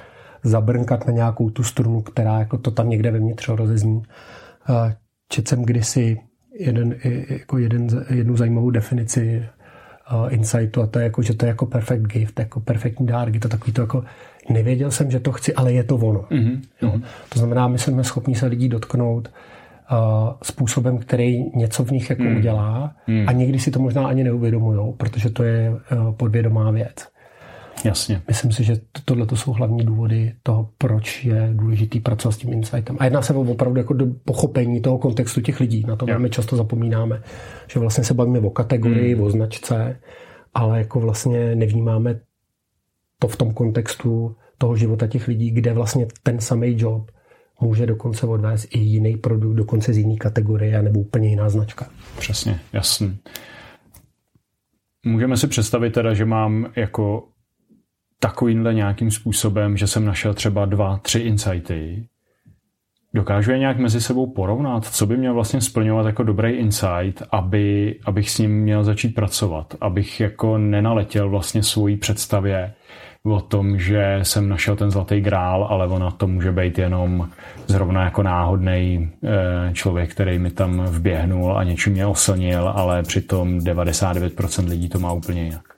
zabrnkat 0.43 1.07
na 1.07 1.13
nějakou 1.13 1.51
tu 1.51 1.63
strunu, 1.63 2.01
která 2.01 2.39
jako 2.39 2.59
to 2.59 2.71
tam 2.71 2.89
někde 2.89 3.11
vevnitř 3.11 3.49
rozezní. 3.49 4.03
Četl 5.29 5.49
jsem 5.49 5.65
kdysi 5.65 6.21
jeden, 6.59 6.95
jako 7.29 7.59
jeden, 7.59 7.89
jednu 8.11 8.37
zajímavou 8.37 8.71
definici 8.71 9.43
insightu 10.29 10.83
a 10.83 10.87
to 10.87 10.99
je 10.99 11.05
jako, 11.05 11.23
že 11.23 11.35
to 11.35 11.45
je 11.45 11.49
jako 11.49 11.67
perfect 11.67 12.03
gift, 12.03 12.39
jako 12.39 12.61
perfektní 12.61 13.07
dárek, 13.07 13.35
je 13.35 13.41
to 13.41 13.49
takový 13.49 13.73
to 13.73 13.81
jako 13.81 14.05
nevěděl 14.51 14.91
jsem, 14.91 15.11
že 15.11 15.21
to 15.21 15.33
chci, 15.33 15.55
ale 15.55 15.73
je 15.73 15.85
to 15.85 15.97
ono. 15.97 16.21
Mm-hmm. 16.21 16.61
Jo. 16.83 17.01
To 17.29 17.39
znamená, 17.39 17.69
my 17.69 17.79
jsme 17.79 18.05
schopni 18.05 18.35
se 18.35 18.47
lidí 18.47 18.69
dotknout 18.69 19.29
uh, 19.29 19.99
způsobem, 20.43 20.99
který 20.99 21.45
něco 21.57 21.85
v 21.85 21.91
nich 21.91 22.11
jako 22.11 22.23
mm. 22.23 22.37
udělá 22.37 22.95
mm. 23.07 23.25
a 23.29 23.33
někdy 23.33 23.59
si 23.59 23.71
to 23.71 23.79
možná 23.79 24.07
ani 24.07 24.25
neuvědomují, 24.25 24.95
protože 24.97 25.31
to 25.31 25.43
je 25.43 25.71
uh, 25.71 26.13
podvědomá 26.15 26.71
věc. 26.71 27.09
Jasně. 27.85 28.23
Myslím 28.29 28.53
si, 28.53 28.65
že 28.65 28.81
tohle 29.05 29.27
to 29.27 29.37
jsou 29.37 29.53
hlavní 29.53 29.85
důvody 29.85 30.35
toho, 30.43 30.71
proč 30.79 31.25
je 31.25 31.51
důležitý 31.53 32.01
pracovat 32.01 32.33
s 32.33 32.39
tím 32.39 32.53
insightem. 32.53 32.97
A 33.01 33.05
jedná 33.05 33.23
se 33.23 33.35
opravdu 33.35 33.79
jako 33.79 33.95
do 33.95 34.07
pochopení 34.25 34.81
toho 34.81 34.99
kontextu 34.99 35.41
těch 35.41 35.61
lidí. 35.61 35.85
Na 35.89 35.97
to 35.97 36.05
jo. 36.05 36.15
velmi 36.15 36.31
často 36.31 36.57
zapomínáme, 36.57 37.23
že 37.69 37.81
vlastně 37.81 38.05
se 38.05 38.15
bavíme 38.15 38.41
o 38.41 38.51
kategorii, 38.51 39.15
mm. 39.15 39.23
o 39.23 39.31
značce, 39.31 40.01
ale 40.55 40.79
jako 40.79 41.01
vlastně 41.01 41.55
nevnímáme 41.55 42.21
to 43.19 43.29
v 43.29 43.37
tom 43.37 43.55
kontextu 43.55 44.37
toho 44.59 44.77
života 44.77 45.07
těch 45.07 45.29
lidí, 45.29 45.51
kde 45.51 45.73
vlastně 45.73 46.07
ten 46.23 46.41
samý 46.41 46.75
job 46.79 47.11
může 47.61 47.87
dokonce 47.87 48.27
odvést 48.27 48.69
i 48.71 48.79
jiný 48.79 49.17
produkt, 49.17 49.55
dokonce 49.55 49.93
z 49.93 49.99
jiné 49.99 50.17
kategorie 50.17 50.83
nebo 50.83 51.01
úplně 51.01 51.29
jiná 51.29 51.49
značka. 51.49 51.91
Přesně, 52.19 52.61
jasný. 52.73 53.19
Můžeme 55.07 55.37
si 55.37 55.47
představit 55.47 55.91
teda, 55.91 56.15
že 56.15 56.25
mám 56.25 56.73
jako 56.77 57.29
takovýmhle 58.21 58.75
nějakým 58.75 59.11
způsobem, 59.11 59.77
že 59.77 59.87
jsem 59.87 60.05
našel 60.05 60.35
třeba 60.35 60.67
dva, 60.67 60.99
tři 60.99 61.19
insighty. 61.19 62.09
Dokážu 63.15 63.51
je 63.51 63.59
nějak 63.59 63.79
mezi 63.79 64.01
sebou 64.01 64.27
porovnat? 64.27 64.85
Co 64.85 65.07
by 65.07 65.17
měl 65.17 65.35
vlastně 65.35 65.61
splňovat 65.61 66.07
jako 66.07 66.23
dobrý 66.23 66.53
insight, 66.53 67.23
aby, 67.31 67.99
abych 68.05 68.31
s 68.31 68.39
ním 68.39 68.61
měl 68.61 68.85
začít 68.85 69.15
pracovat? 69.15 69.75
Abych 69.81 70.21
jako 70.21 70.59
nenaletěl 70.59 71.31
vlastně 71.31 71.63
svojí 71.63 71.97
představě 71.97 72.75
o 73.25 73.41
tom, 73.41 73.79
že 73.79 74.19
jsem 74.23 74.49
našel 74.49 74.77
ten 74.77 74.91
zlatý 74.91 75.21
grál, 75.21 75.65
ale 75.71 75.87
ona 75.87 76.11
to 76.11 76.27
může 76.27 76.53
být 76.53 76.79
jenom 76.79 77.29
zrovna 77.67 78.05
jako 78.05 78.23
náhodný 78.23 79.11
eh, 79.25 79.75
člověk, 79.75 80.11
který 80.11 80.39
mi 80.39 80.51
tam 80.51 80.85
vběhnul 80.85 81.59
a 81.59 81.65
něčím 81.65 81.93
mě 81.93 82.07
oslnil, 82.07 82.69
ale 82.69 83.03
přitom 83.03 83.59
99% 83.59 84.69
lidí 84.69 84.89
to 84.89 84.99
má 84.99 85.13
úplně 85.13 85.45
jinak. 85.45 85.78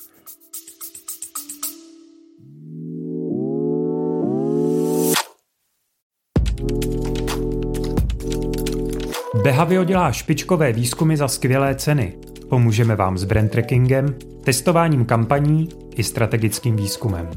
Behavio 9.42 9.84
dělá 9.84 10.12
špičkové 10.12 10.72
výzkumy 10.72 11.16
za 11.16 11.28
skvělé 11.28 11.74
ceny. 11.74 12.12
Pomůžeme 12.48 12.96
vám 12.96 13.18
s 13.18 13.24
brand 13.24 13.50
trackingem, 13.50 14.14
testováním 14.44 15.04
kampaní 15.04 15.68
i 15.94 16.04
strategickým 16.04 16.76
výzkumem. 16.76 17.30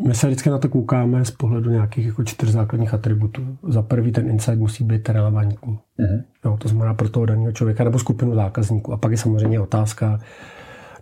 My 0.07 0.15
se 0.15 0.27
vždycky 0.27 0.49
na 0.49 0.57
to 0.57 0.69
koukáme 0.69 1.25
z 1.25 1.31
pohledu 1.31 1.69
nějakých 1.69 2.05
jako 2.05 2.23
čtyř 2.23 2.49
základních 2.49 2.93
atributů. 2.93 3.57
Za 3.67 3.81
prvý 3.81 4.11
ten 4.11 4.29
insight 4.29 4.59
musí 4.59 4.83
být 4.83 5.09
relevantní. 5.09 5.79
Uh-huh. 5.99 6.23
Jo, 6.45 6.57
to 6.57 6.67
znamená 6.67 6.93
pro 6.93 7.09
toho 7.09 7.25
daného 7.25 7.51
člověka 7.51 7.83
nebo 7.83 7.99
skupinu 7.99 8.35
zákazníků. 8.35 8.93
A 8.93 8.97
pak 8.97 9.11
je 9.11 9.17
samozřejmě 9.17 9.59
otázka, 9.59 10.19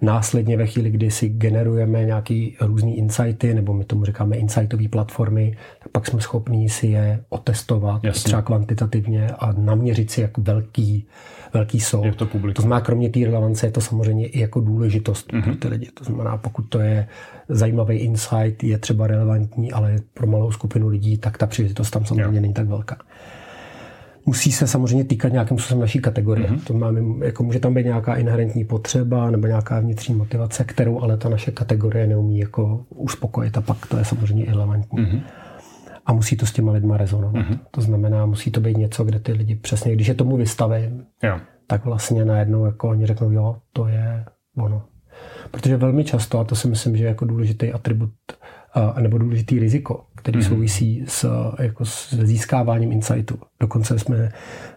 Následně 0.04 0.58
ve 0.58 0.68
chvíli, 0.68 0.92
kdy 0.92 1.12
si 1.12 1.30
generujeme 1.30 2.06
nějaký 2.06 2.58
různý 2.62 2.98
insighty, 2.98 3.54
nebo 3.54 3.74
my 3.74 3.86
tomu 3.86 4.06
říkáme 4.06 4.36
insightové 4.36 4.88
platformy, 4.88 5.58
tak 5.80 5.92
pak 5.92 6.08
jsme 6.08 6.22
schopni 6.22 6.70
si 6.70 6.88
je 6.88 7.24
otestovat 7.30 8.04
Jasně. 8.04 8.24
třeba 8.24 8.42
kvantitativně 8.42 9.28
a 9.40 9.54
naměřit 9.58 10.12
si, 10.12 10.22
jak 10.22 10.38
velký, 10.38 11.06
velký 11.54 11.80
jsou. 11.80 12.06
Jak 12.06 12.16
to, 12.16 12.26
to 12.54 12.62
znamená, 12.62 12.82
kromě 12.82 13.10
té 13.10 13.20
relevance 13.20 13.68
je 13.68 13.72
to 13.72 13.82
samozřejmě 13.82 14.28
i 14.28 14.40
jako 14.40 14.60
důležitost 14.60 15.28
mm-hmm. 15.32 15.42
pro 15.42 15.52
mhm. 15.52 15.60
ty 15.60 15.68
lidi. 15.68 15.90
To 15.94 16.04
znamená, 16.04 16.38
pokud 16.38 16.62
to 16.62 16.80
je 16.80 17.08
zajímavý 17.50 17.98
insight, 17.98 18.64
je 18.64 18.78
třeba 18.78 19.08
relevantní, 19.08 19.72
ale 19.72 19.96
pro 20.14 20.28
malou 20.28 20.52
skupinu 20.52 20.88
lidí, 20.88 21.18
tak 21.18 21.38
ta 21.38 21.48
příležitost 21.48 21.92
tam 21.92 22.06
samozřejmě 22.06 22.38
jo. 22.38 22.42
není 22.42 22.54
tak 22.54 22.68
velká 22.68 22.98
musí 24.26 24.52
se 24.52 24.68
samozřejmě 24.68 25.04
týkat 25.04 25.32
nějakým 25.32 25.60
způsobem 25.60 25.82
naší 25.82 26.00
kategorie. 26.00 26.50
Mm-hmm. 26.50 26.64
To 26.64 26.74
máme, 26.74 27.26
jako 27.26 27.44
může 27.44 27.60
tam 27.60 27.74
být 27.74 27.86
nějaká 27.86 28.16
inherentní 28.16 28.66
potřeba 28.66 29.32
nebo 29.32 29.48
nějaká 29.48 29.80
vnitřní 29.80 30.16
motivace, 30.16 30.64
kterou 30.64 31.02
ale 31.02 31.18
ta 31.18 31.30
naše 31.30 31.52
kategorie 31.52 32.08
neumí 32.08 32.40
jako 32.40 32.86
uspokojit 32.90 33.58
a 33.58 33.62
pak 33.62 33.88
to 33.88 33.98
je 33.98 34.06
samozřejmě 34.06 34.46
relevantní. 34.46 35.00
Mm-hmm. 35.00 35.22
A 36.06 36.14
musí 36.14 36.38
to 36.38 36.46
s 36.46 36.52
těma 36.52 36.72
lidma 36.72 36.98
rezonovat. 36.98 37.36
Mm-hmm. 37.36 37.60
To 37.72 37.82
znamená, 37.82 38.26
musí 38.26 38.52
to 38.52 38.62
být 38.62 38.78
něco, 38.78 39.04
kde 39.04 39.20
ty 39.20 39.32
lidi 39.32 39.56
přesně, 39.56 39.96
když 39.96 40.08
je 40.08 40.14
tomu 40.14 40.38
vystavím, 40.38 41.06
jo. 41.24 41.40
tak 41.68 41.86
vlastně 41.86 42.26
najednou 42.26 42.66
jako 42.66 42.90
oni 42.90 43.06
řeknou, 43.06 43.32
jo, 43.32 43.56
to 43.74 43.88
je 43.88 44.26
ono. 44.58 44.86
Protože 45.52 45.78
velmi 45.78 46.04
často, 46.04 46.40
a 46.40 46.44
to 46.44 46.56
si 46.56 46.68
myslím, 46.68 46.98
že 46.98 47.04
je 47.04 47.08
jako 47.08 47.26
důležitý 47.26 47.74
atribut 47.74 48.10
nebo 49.02 49.18
důležitý 49.18 49.60
riziko, 49.60 50.06
který 50.24 50.40
mm-hmm. 50.40 50.50
souvisí 50.50 51.04
s, 51.08 51.30
jako 51.60 51.86
s 51.86 52.14
získáváním 52.14 52.92
insightu. 52.92 53.40
Dokonce 53.60 54.00
jsme 54.00 54.32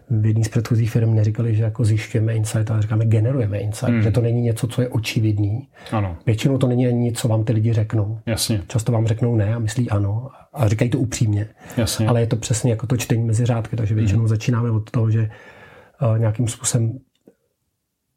v 0.09 0.25
jedné 0.25 0.43
z 0.43 0.47
předchozích 0.47 0.91
firm 0.91 1.15
neříkali, 1.15 1.55
že 1.55 1.63
jako 1.63 1.85
zjišťujeme 1.85 2.35
insight, 2.35 2.71
ale 2.71 2.81
říkáme 2.81 3.05
generujeme 3.05 3.57
insight, 3.57 3.93
mm. 3.93 4.01
že 4.01 4.11
to 4.11 4.21
není 4.21 4.41
něco, 4.41 4.67
co 4.67 4.81
je 4.81 4.87
očividný. 4.87 5.67
Ano. 5.91 6.17
Většinou 6.25 6.57
to 6.57 6.67
není 6.67 6.87
ani 6.87 6.97
nic, 6.97 7.19
co 7.19 7.27
vám 7.27 7.43
ty 7.43 7.53
lidi 7.53 7.73
řeknou. 7.73 8.19
Jasně. 8.25 8.61
Často 8.67 8.91
vám 8.91 9.07
řeknou 9.07 9.35
ne 9.35 9.55
a 9.55 9.59
myslí 9.59 9.89
ano 9.89 10.29
a 10.53 10.67
říkají 10.67 10.89
to 10.89 10.99
upřímně. 10.99 11.47
Jasně. 11.77 12.07
Ale 12.07 12.21
je 12.21 12.27
to 12.27 12.35
přesně 12.35 12.71
jako 12.71 12.87
to 12.87 12.97
čtení 12.97 13.23
mezi 13.23 13.45
řádky, 13.45 13.75
takže 13.75 13.95
většinou 13.95 14.21
mm. 14.21 14.27
začínáme 14.27 14.71
od 14.71 14.91
toho, 14.91 15.11
že 15.11 15.29
uh, 16.01 16.19
nějakým 16.19 16.47
způsobem 16.47 16.99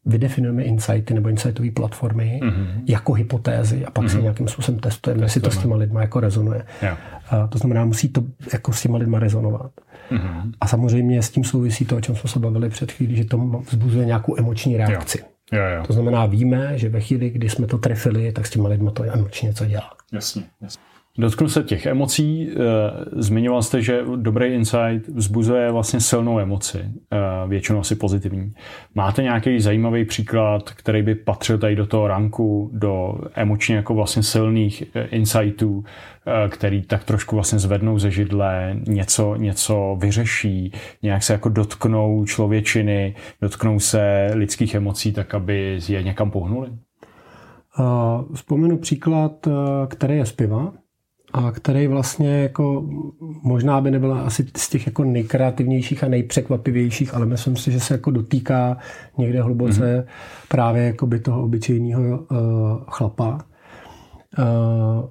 vydefinujeme 0.04 0.62
insighty 0.62 1.14
nebo 1.14 1.28
insightové 1.28 1.70
platformy 1.70 2.40
mm-hmm. 2.42 2.82
jako 2.86 3.12
hypotézy 3.12 3.84
a 3.84 3.90
pak 3.90 4.04
mm-hmm. 4.04 4.08
si 4.08 4.14
mhm. 4.14 4.22
nějakým 4.22 4.48
způsobem 4.48 4.80
testujeme, 4.80 5.24
jestli 5.24 5.40
to 5.40 5.50
s 5.50 5.58
těma 5.58 5.76
lidma 5.76 6.00
jako 6.00 6.20
rezonuje. 6.20 6.64
Yeah. 6.82 6.98
A 7.30 7.46
to 7.46 7.58
znamená, 7.58 7.84
musí 7.84 8.08
to 8.08 8.22
jako 8.52 8.72
s 8.72 8.82
těma 8.82 8.98
lidma 8.98 9.18
rezonovat. 9.18 9.72
Mm-hmm. 10.10 10.52
A 10.60 10.66
samozřejmě 10.66 11.22
s 11.22 11.30
tím 11.30 11.44
souvisí 11.44 11.84
to, 11.84 11.96
o 11.96 12.00
čem 12.00 12.16
jsme 12.16 12.30
se 12.30 12.38
bavili 12.38 12.68
před 12.68 12.92
chvílí, 12.92 13.16
že 13.16 13.24
to 13.24 13.38
vzbuzuje 13.70 14.06
nějakou 14.06 14.38
emoční 14.38 14.76
reakci. 14.76 15.18
Jo. 15.18 15.24
Jo, 15.52 15.62
jo. 15.76 15.86
To 15.86 15.92
znamená, 15.92 16.26
víme, 16.26 16.78
že 16.78 16.88
ve 16.88 17.00
chvíli, 17.00 17.30
kdy 17.30 17.48
jsme 17.48 17.66
to 17.66 17.78
trefili, 17.78 18.32
tak 18.32 18.46
s 18.46 18.50
těma 18.50 18.68
lidma 18.68 18.90
to 18.90 19.04
emočně 19.04 19.46
něco 19.46 19.66
dělá. 19.66 19.90
Jasně, 20.12 20.42
jasně. 20.60 20.89
Dotknu 21.18 21.48
se 21.48 21.62
těch 21.62 21.86
emocí. 21.86 22.50
Eh, 22.50 22.56
zmiňoval 23.12 23.62
jste, 23.62 23.82
že 23.82 24.02
dobrý 24.16 24.46
insight 24.46 25.08
vzbuzuje 25.08 25.72
vlastně 25.72 26.00
silnou 26.00 26.38
emoci, 26.38 26.78
eh, 26.78 27.18
většinou 27.48 27.80
asi 27.80 27.94
pozitivní. 27.94 28.52
Máte 28.94 29.22
nějaký 29.22 29.60
zajímavý 29.60 30.04
příklad, 30.04 30.70
který 30.70 31.02
by 31.02 31.14
patřil 31.14 31.58
tady 31.58 31.76
do 31.76 31.86
toho 31.86 32.08
ranku, 32.08 32.70
do 32.72 33.14
emočně 33.34 33.76
jako 33.76 33.94
vlastně 33.94 34.22
silných 34.22 34.82
eh, 34.94 35.04
insightů, 35.04 35.84
který 36.48 36.82
tak 36.82 37.04
trošku 37.04 37.36
vlastně 37.36 37.58
zvednou 37.58 37.98
ze 37.98 38.10
židle, 38.10 38.76
něco, 38.88 39.34
něco 39.36 39.96
vyřeší, 40.00 40.72
nějak 41.02 41.22
se 41.22 41.32
jako 41.32 41.48
dotknou 41.48 42.24
člověčiny, 42.24 43.14
dotknou 43.40 43.80
se 43.80 44.30
lidských 44.34 44.74
emocí, 44.74 45.12
tak 45.12 45.34
aby 45.34 45.78
je 45.88 46.02
někam 46.02 46.30
pohnuli? 46.30 46.68
Vzpomenu 48.34 48.78
příklad, 48.78 49.48
který 49.88 50.16
je 50.16 50.26
z 50.26 50.32
piva 50.32 50.72
a 51.32 51.52
který 51.52 51.86
vlastně 51.86 52.42
jako 52.42 52.88
možná 53.42 53.80
by 53.80 53.90
nebyla 53.90 54.20
asi 54.20 54.46
z 54.56 54.68
těch 54.68 54.86
jako 54.86 55.04
nejkreativnějších 55.04 56.04
a 56.04 56.08
nejpřekvapivějších, 56.08 57.14
ale 57.14 57.26
myslím 57.26 57.56
si, 57.56 57.72
že 57.72 57.80
se 57.80 57.94
jako 57.94 58.10
dotýká 58.10 58.76
někde 59.18 59.42
hluboce 59.42 59.80
mm-hmm. 59.80 60.04
právě 60.48 60.82
jako 60.82 61.06
by 61.06 61.20
toho 61.20 61.42
obyčejného 61.42 62.18
uh, 62.18 62.36
chlapa. 62.86 63.44
Uh, 64.38 65.08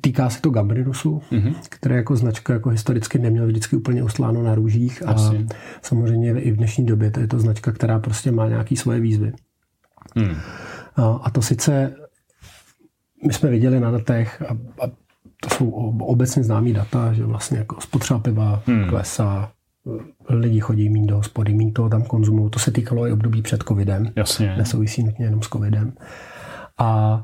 Týká 0.00 0.30
se 0.30 0.42
to 0.42 0.50
Gambrinusu, 0.50 1.22
mm-hmm. 1.32 1.54
které 1.68 1.96
jako 1.96 2.16
značka 2.16 2.52
jako 2.52 2.68
historicky 2.68 3.18
neměl 3.18 3.46
vždycky 3.46 3.76
úplně 3.76 4.02
ustláno 4.02 4.42
na 4.42 4.54
růžích 4.54 5.06
a 5.06 5.10
Asi. 5.10 5.46
samozřejmě 5.82 6.40
i 6.40 6.50
v 6.50 6.56
dnešní 6.56 6.86
době 6.86 7.10
to 7.10 7.20
je 7.20 7.26
to 7.26 7.38
značka, 7.38 7.72
která 7.72 7.98
prostě 7.98 8.32
má 8.32 8.48
nějaký 8.48 8.76
svoje 8.76 9.00
výzvy. 9.00 9.32
Hmm. 10.16 10.36
A, 10.96 11.06
a 11.06 11.30
to 11.30 11.42
sice 11.42 11.94
my 13.26 13.32
jsme 13.32 13.50
viděli 13.50 13.80
na 13.80 13.90
datech, 13.90 14.42
a, 14.42 14.52
a 14.84 14.90
to 15.42 15.54
jsou 15.54 15.70
obecně 16.00 16.44
známý 16.44 16.72
data, 16.72 17.12
že 17.12 17.24
vlastně 17.24 17.58
jako 17.58 17.80
spotřeba 17.80 18.20
piva 18.20 18.62
hmm. 18.66 18.88
klesá, 18.88 19.50
lidi 20.28 20.60
chodí 20.60 20.88
méně 20.88 21.06
do 21.06 21.16
hospody, 21.16 21.54
méně 21.54 21.72
toho 21.72 21.88
tam 21.88 22.02
konzumují. 22.02 22.50
To 22.50 22.58
se 22.58 22.70
týkalo 22.70 23.06
i 23.06 23.12
období 23.12 23.42
před 23.42 23.62
covidem. 23.62 24.12
Jasně. 24.16 24.54
Nesouvisí 24.56 25.02
nutně 25.02 25.26
jenom 25.26 25.42
s 25.42 25.48
covidem. 25.48 25.92
A, 26.78 27.22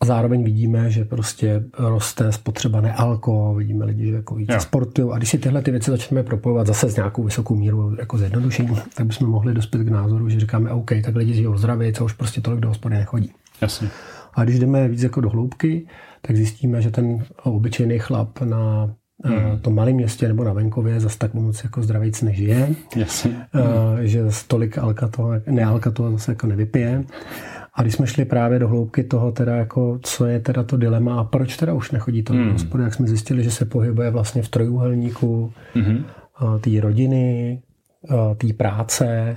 a 0.00 0.06
zároveň 0.06 0.44
vidíme, 0.44 0.90
že 0.90 1.04
prostě 1.04 1.64
roste 1.78 2.32
spotřeba 2.32 2.80
nealko, 2.80 3.54
vidíme 3.54 3.84
lidi, 3.84 4.06
že 4.06 4.14
jako 4.14 4.34
více 4.34 4.60
sportují. 4.60 5.12
A 5.12 5.16
když 5.16 5.30
si 5.30 5.38
tyhle 5.38 5.62
ty 5.62 5.70
věci 5.70 5.90
začneme 5.90 6.22
propojovat 6.22 6.66
zase 6.66 6.90
s 6.90 6.96
nějakou 6.96 7.22
vysokou 7.22 7.54
mírou 7.54 7.96
jako 7.98 8.18
zjednodušení, 8.18 8.76
tak 8.94 9.06
bychom 9.06 9.28
mohli 9.28 9.54
dospět 9.54 9.84
k 9.84 9.88
názoru, 9.88 10.28
že 10.28 10.40
říkáme, 10.40 10.70
OK, 10.70 10.90
tak 11.04 11.16
lidi 11.16 11.34
žijou 11.34 11.56
zdravě, 11.56 11.92
co 11.92 12.04
už 12.04 12.12
prostě 12.12 12.40
tolik 12.40 12.60
do 12.60 12.68
hospody 12.68 12.94
nechodí. 12.94 13.32
Jasně. 13.60 13.88
A 14.36 14.44
když 14.44 14.58
jdeme 14.58 14.88
víc 14.88 15.02
jako 15.02 15.20
do 15.20 15.30
hloubky, 15.30 15.86
tak 16.22 16.36
zjistíme, 16.36 16.82
že 16.82 16.90
ten 16.90 17.24
obyčejný 17.42 17.98
chlap 17.98 18.40
na 18.40 18.94
hmm. 19.24 19.58
tom 19.58 19.74
malém 19.74 19.94
městě 19.94 20.28
nebo 20.28 20.44
na 20.44 20.52
venkově 20.52 21.00
zase 21.00 21.18
tak 21.18 21.34
moc 21.34 21.64
jako 21.64 21.82
zdravíc 21.82 22.22
nežije. 22.22 22.74
Jasně. 22.96 23.36
Hmm. 23.52 24.06
Že 24.06 24.24
tolik 24.48 24.78
alkato, 24.78 25.30
nealkato 25.50 26.12
zase 26.12 26.32
jako 26.32 26.46
nevypije. 26.46 27.04
A 27.74 27.82
když 27.82 27.94
jsme 27.94 28.06
šli 28.06 28.24
právě 28.24 28.58
do 28.58 28.68
hloubky 28.68 29.04
toho, 29.04 29.32
teda 29.32 29.56
jako, 29.56 29.98
co 30.02 30.26
je 30.26 30.40
teda 30.40 30.62
to 30.62 30.76
dilema 30.76 31.20
a 31.20 31.24
proč 31.24 31.56
teda 31.56 31.72
už 31.72 31.90
nechodí 31.90 32.22
to 32.22 32.32
hmm. 32.32 32.52
hospodu, 32.52 32.82
jak 32.82 32.94
jsme 32.94 33.06
zjistili, 33.06 33.44
že 33.44 33.50
se 33.50 33.64
pohybuje 33.64 34.10
vlastně 34.10 34.42
v 34.42 34.48
trojuhelníku 34.48 35.52
hmm. 35.74 36.04
té 36.60 36.80
rodiny, 36.80 37.62
té 38.38 38.52
práce, 38.52 39.36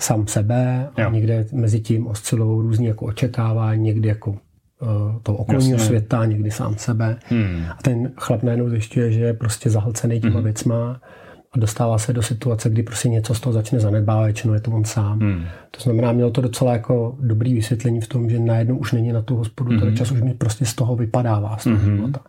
sám 0.00 0.26
sebe 0.26 0.88
a 0.96 1.00
jo. 1.00 1.10
někde 1.10 1.46
mezi 1.52 1.80
tím 1.80 2.06
oscilují 2.06 2.62
různý 2.62 2.86
jako 2.86 3.06
očekávání, 3.06 3.82
někdy 3.82 4.08
jako 4.08 4.30
uh, 4.30 4.38
toho 5.22 5.38
okolního 5.38 5.72
Jasně. 5.72 5.86
světa, 5.86 6.24
někdy 6.24 6.50
sám 6.50 6.74
sebe. 6.76 7.16
Hmm. 7.24 7.64
A 7.70 7.82
ten 7.82 8.12
chlap 8.16 8.42
najednou 8.42 8.68
zjišťuje, 8.68 9.12
že 9.12 9.20
je 9.20 9.34
prostě 9.34 9.70
zahlcený 9.70 10.20
těma 10.20 10.34
hmm. 10.34 10.44
věcma 10.44 11.00
a 11.52 11.58
dostává 11.58 11.98
se 11.98 12.12
do 12.12 12.22
situace, 12.22 12.70
kdy 12.70 12.82
prostě 12.82 13.08
něco 13.08 13.34
z 13.34 13.40
toho 13.40 13.52
začne 13.52 13.80
zanedbávat, 13.80 14.24
většinou 14.24 14.54
je 14.54 14.60
to 14.60 14.70
on 14.70 14.84
sám. 14.84 15.20
Hmm. 15.20 15.44
To 15.70 15.80
znamená, 15.80 16.12
měl 16.12 16.30
to 16.30 16.40
docela 16.40 16.72
jako 16.72 17.16
dobrý 17.20 17.54
vysvětlení 17.54 18.00
v 18.00 18.08
tom, 18.08 18.30
že 18.30 18.38
najednou 18.38 18.76
už 18.76 18.92
není 18.92 19.12
na 19.12 19.22
tu 19.22 19.36
hospodu, 19.36 19.70
hmm. 19.70 19.96
čas 19.96 20.10
už 20.10 20.22
mi 20.22 20.34
prostě 20.34 20.64
z 20.64 20.74
toho 20.74 20.96
vypadává, 20.96 21.56
z 21.56 21.64
toho 21.64 21.76
hmm. 21.76 21.96
života. 21.96 22.20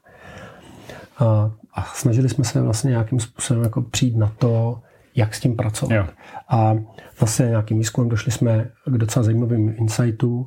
A, 1.20 1.52
a 1.74 1.84
snažili 1.84 2.30
jsme 2.30 2.44
se 2.44 2.62
vlastně 2.62 2.90
nějakým 2.90 3.20
způsobem 3.20 3.64
jako 3.64 3.82
přijít 3.82 4.18
na 4.18 4.32
to, 4.38 4.80
jak 5.16 5.36
s 5.36 5.40
tím 5.40 5.56
pracovat. 5.56 5.96
Jo. 5.96 6.06
A 6.50 6.76
zase 7.20 7.48
nějakým 7.48 7.78
výzkumem 7.78 8.10
došli 8.10 8.32
jsme 8.32 8.70
k 8.86 8.98
docela 8.98 9.24
zajímavým 9.24 9.76
insightům, 9.78 10.46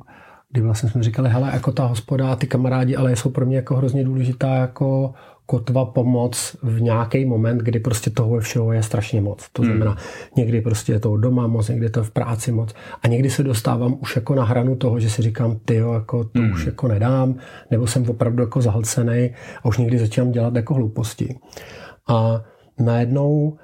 kdy 0.51 0.61
vlastně 0.61 0.89
jsme 0.89 1.03
říkali, 1.03 1.29
hele, 1.29 1.49
jako 1.53 1.71
ta 1.71 1.85
hospoda, 1.85 2.35
ty 2.35 2.47
kamarádi, 2.47 2.95
ale 2.95 3.15
jsou 3.15 3.29
pro 3.29 3.45
mě 3.45 3.55
jako 3.55 3.75
hrozně 3.75 4.03
důležitá 4.03 4.55
jako 4.55 5.13
kotva 5.45 5.85
pomoc 5.85 6.55
v 6.63 6.81
nějaký 6.81 7.25
moment, 7.25 7.57
kdy 7.57 7.79
prostě 7.79 8.09
toho 8.09 8.39
všeho 8.39 8.73
je 8.73 8.83
strašně 8.83 9.21
moc. 9.21 9.49
To 9.49 9.61
hmm. 9.61 9.71
znamená, 9.71 9.91
hmm. 9.91 9.99
někdy 10.37 10.61
prostě 10.61 10.93
je 10.93 10.99
to 10.99 11.17
doma 11.17 11.47
moc, 11.47 11.69
někdy 11.69 11.85
je 11.85 11.89
to 11.89 12.03
v 12.03 12.11
práci 12.11 12.51
moc 12.51 12.73
a 13.03 13.07
někdy 13.07 13.29
se 13.29 13.43
dostávám 13.43 13.97
už 14.01 14.15
jako 14.15 14.35
na 14.35 14.43
hranu 14.43 14.75
toho, 14.75 14.99
že 14.99 15.09
si 15.09 15.21
říkám, 15.21 15.59
ty 15.65 15.75
jo, 15.75 15.93
jako 15.93 16.23
to 16.23 16.39
hmm. 16.39 16.51
už 16.51 16.65
jako 16.65 16.87
nedám, 16.87 17.35
nebo 17.71 17.87
jsem 17.87 18.09
opravdu 18.09 18.43
jako 18.43 18.61
zahlcený 18.61 19.31
a 19.63 19.65
už 19.65 19.77
někdy 19.77 19.97
začínám 19.97 20.31
dělat 20.31 20.55
jako 20.55 20.73
hlouposti. 20.73 21.35
A 22.07 22.41
najednou 22.79 23.57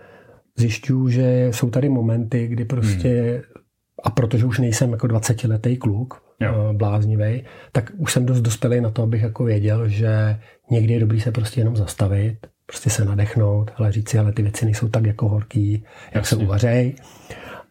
zjišťuju, 0.62 1.10
že 1.10 1.48
jsou 1.52 1.70
tady 1.70 1.90
momenty, 1.90 2.48
kdy 2.48 2.66
prostě, 2.66 3.10
hmm. 3.10 3.64
a 4.04 4.10
protože 4.10 4.46
už 4.46 4.60
nejsem 4.60 4.92
jako 4.92 5.08
20-letý 5.08 5.78
kluk, 5.78 6.24
jo. 6.40 6.70
Eh, 6.70 6.74
bláznivý, 6.74 7.44
tak 7.72 7.92
už 7.98 8.14
jsem 8.14 8.26
dost 8.26 8.42
dospělý 8.42 8.82
na 8.82 8.92
to, 8.92 9.04
abych 9.04 9.22
jako 9.22 9.44
věděl, 9.44 9.88
že 9.88 10.40
někdy 10.72 10.94
je 10.94 11.00
dobrý 11.00 11.22
se 11.22 11.32
prostě 11.32 11.62
jenom 11.62 11.76
zastavit, 11.76 12.38
prostě 12.66 12.90
se 12.90 13.06
nadechnout, 13.06 13.72
ale 13.76 13.92
říct 13.92 14.10
si, 14.10 14.20
ale 14.20 14.32
ty 14.32 14.42
věci 14.42 14.66
nejsou 14.66 14.88
tak 14.88 15.06
jako 15.06 15.30
horký, 15.30 15.72
jak 16.06 16.16
Jasně. 16.16 16.38
se 16.38 16.44
uvařej. 16.44 16.96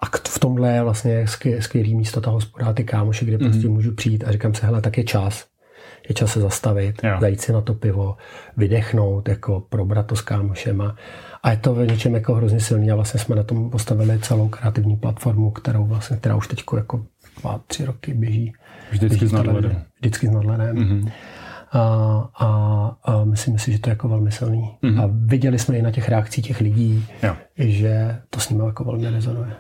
A 0.00 0.07
v 0.29 0.38
tomhle 0.38 0.72
je 0.72 0.83
vlastně 0.83 1.24
skvělý 1.61 1.94
místo 1.94 2.20
ta 2.20 2.31
hospoda, 2.31 2.72
ty 2.72 2.85
kámoši, 2.85 3.24
kde 3.24 3.38
prostě 3.38 3.66
mm-hmm. 3.66 3.72
můžu 3.72 3.94
přijít 3.94 4.24
a 4.24 4.33
říkám 4.33 4.55
se, 4.55 4.66
hele, 4.66 4.81
tak 4.81 4.98
je 4.98 5.05
čas. 5.05 5.46
Je 6.11 6.14
čas 6.14 6.33
se 6.33 6.40
zastavit, 6.40 7.05
jo. 7.05 7.16
zajít 7.20 7.40
si 7.40 7.53
na 7.53 7.61
to 7.61 7.75
pivo, 7.75 8.16
vydechnout, 8.57 9.29
jako 9.29 9.61
probrat 9.61 10.07
to 10.07 10.16
s 10.16 10.20
kámošema. 10.20 10.96
A 11.42 11.51
je 11.51 11.57
to 11.57 11.75
ve 11.75 11.87
něčem 11.87 12.14
jako 12.14 12.35
hrozně 12.35 12.61
silný 12.61 12.90
a 12.90 12.94
vlastně 12.94 13.20
jsme 13.20 13.37
na 13.37 13.42
tom 13.42 13.70
postavili 13.70 14.18
celou 14.18 14.49
kreativní 14.49 14.96
platformu, 14.96 15.51
kterou 15.51 15.87
vlastně, 15.87 16.16
která 16.16 16.37
už 16.37 16.49
teď 16.49 16.64
jako 16.77 17.05
dva, 17.40 17.61
tři 17.66 17.85
roky 17.85 18.14
běží. 18.14 18.53
Vždycky 18.90 19.09
běží 19.09 19.27
s 19.27 19.33
nadhledem. 19.33 19.83
Vždycky 20.01 20.27
s 20.27 20.31
nadhledem. 20.31 20.77
Mm-hmm. 20.77 21.12
A, 21.73 21.81
a, 22.38 22.46
a 23.05 23.25
myslím 23.25 23.59
si, 23.59 23.73
že 23.73 23.79
to 23.79 23.90
je 23.90 23.92
jako 23.92 24.09
velmi 24.09 24.33
silný. 24.33 24.77
Mm-hmm. 24.83 25.03
A 25.03 25.11
viděli 25.12 25.59
jsme 25.59 25.77
i 25.77 25.83
na 25.83 25.90
těch 25.90 26.09
reakcích 26.09 26.46
těch 26.46 26.61
lidí, 26.61 27.07
jo. 27.23 27.37
že 27.57 28.18
to 28.31 28.40
s 28.40 28.51
nimi 28.51 28.62
jako 28.66 28.85
velmi 28.85 29.11
rezonuje. 29.11 29.51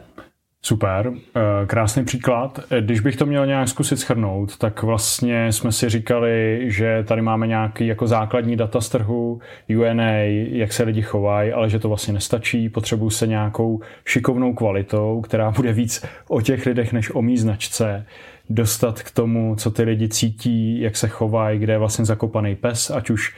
Super, 0.62 1.12
eh, 1.12 1.66
krásný 1.66 2.04
příklad. 2.04 2.60
Když 2.80 3.00
bych 3.00 3.16
to 3.16 3.26
měl 3.26 3.46
nějak 3.46 3.68
zkusit 3.68 3.96
schrnout, 3.96 4.56
tak 4.56 4.82
vlastně 4.82 5.52
jsme 5.52 5.72
si 5.72 5.88
říkali, 5.88 6.64
že 6.66 7.04
tady 7.08 7.22
máme 7.22 7.46
nějaký 7.46 7.86
jako 7.86 8.06
základní 8.06 8.56
data 8.56 8.80
z 8.80 8.88
trhu, 8.88 9.40
UNA, 9.68 10.12
jak 10.52 10.72
se 10.72 10.82
lidi 10.82 11.02
chovají, 11.02 11.52
ale 11.52 11.70
že 11.70 11.78
to 11.78 11.88
vlastně 11.88 12.14
nestačí, 12.14 12.68
potřebují 12.68 13.10
se 13.10 13.26
nějakou 13.26 13.80
šikovnou 14.04 14.54
kvalitou, 14.54 15.20
která 15.20 15.50
bude 15.50 15.72
víc 15.72 16.04
o 16.28 16.40
těch 16.40 16.66
lidech 16.66 16.92
než 16.92 17.14
o 17.14 17.22
mý 17.22 17.38
značce, 17.38 18.06
dostat 18.50 19.02
k 19.02 19.10
tomu, 19.10 19.56
co 19.56 19.70
ty 19.70 19.82
lidi 19.82 20.08
cítí, 20.08 20.80
jak 20.80 20.96
se 20.96 21.08
chovají, 21.08 21.58
kde 21.58 21.72
je 21.72 21.78
vlastně 21.78 22.04
zakopaný 22.04 22.56
pes, 22.56 22.90
ať 22.90 23.10
už 23.10 23.34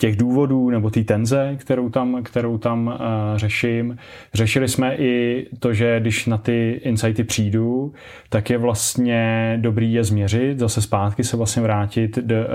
těch 0.00 0.16
důvodů 0.16 0.70
nebo 0.70 0.90
té 0.90 1.04
tenze, 1.04 1.56
kterou 1.58 1.88
tam, 1.90 2.22
kterou 2.22 2.58
tam 2.58 2.86
uh, 2.86 2.94
řeším. 3.36 3.96
Řešili 4.34 4.68
jsme 4.68 4.96
i 4.96 5.46
to, 5.58 5.74
že 5.74 6.00
když 6.00 6.26
na 6.26 6.38
ty 6.38 6.80
insighty 6.84 7.24
přijdu, 7.24 7.92
tak 8.28 8.50
je 8.50 8.58
vlastně 8.58 9.54
dobrý 9.60 9.92
je 9.92 10.04
změřit, 10.04 10.58
zase 10.58 10.82
zpátky 10.82 11.24
se 11.24 11.36
vlastně 11.36 11.62
vrátit, 11.62 12.18
d, 12.18 12.44
uh, 12.44 12.46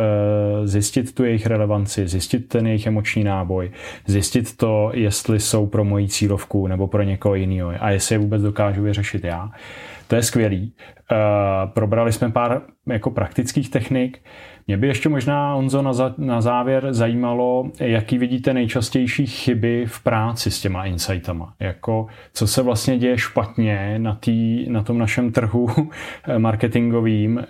zjistit 0.68 1.16
tu 1.16 1.24
jejich 1.24 1.46
relevanci, 1.46 2.08
zjistit 2.08 2.48
ten 2.48 2.68
jejich 2.68 2.88
emoční 2.88 3.24
náboj, 3.24 3.72
zjistit 4.06 4.58
to, 4.58 4.92
jestli 4.94 5.40
jsou 5.40 5.68
pro 5.68 5.84
moji 5.84 6.08
cílovku 6.08 6.68
nebo 6.68 6.88
pro 6.88 7.04
někoho 7.04 7.36
jiného 7.36 7.74
a 7.80 7.90
jestli 7.90 8.16
je 8.16 8.20
vůbec 8.20 8.42
dokážu 8.42 8.84
vyřešit 8.84 9.24
já. 9.24 9.52
To 10.08 10.16
je 10.16 10.24
skvělý. 10.24 10.74
Uh, 11.12 11.72
probrali 11.72 12.12
jsme 12.12 12.32
pár 12.32 12.62
jako 12.88 13.12
praktických 13.12 13.70
technik. 13.70 14.22
Mě 14.68 14.78
by 14.78 14.88
ještě 14.88 15.10
možná, 15.10 15.56
Onzo, 15.56 15.82
na, 15.82 15.94
za, 15.94 16.16
na 16.18 16.42
závěr 16.42 16.94
zajímalo, 16.94 17.72
jaký 17.80 18.18
vidíte 18.18 18.54
nejčastější 18.54 19.26
chyby 19.26 19.86
v 19.88 20.04
práci 20.04 20.52
s 20.52 20.62
těma 20.62 20.86
insightama. 20.86 21.54
Jako, 21.60 22.08
co 22.34 22.48
se 22.48 22.62
vlastně 22.62 22.98
děje 22.98 23.18
špatně 23.18 24.00
na, 24.00 24.16
tý, 24.16 24.70
na 24.70 24.84
tom 24.84 24.98
našem 24.98 25.32
trhu 25.32 25.68
marketingovým. 26.38 27.38
Uh, 27.38 27.44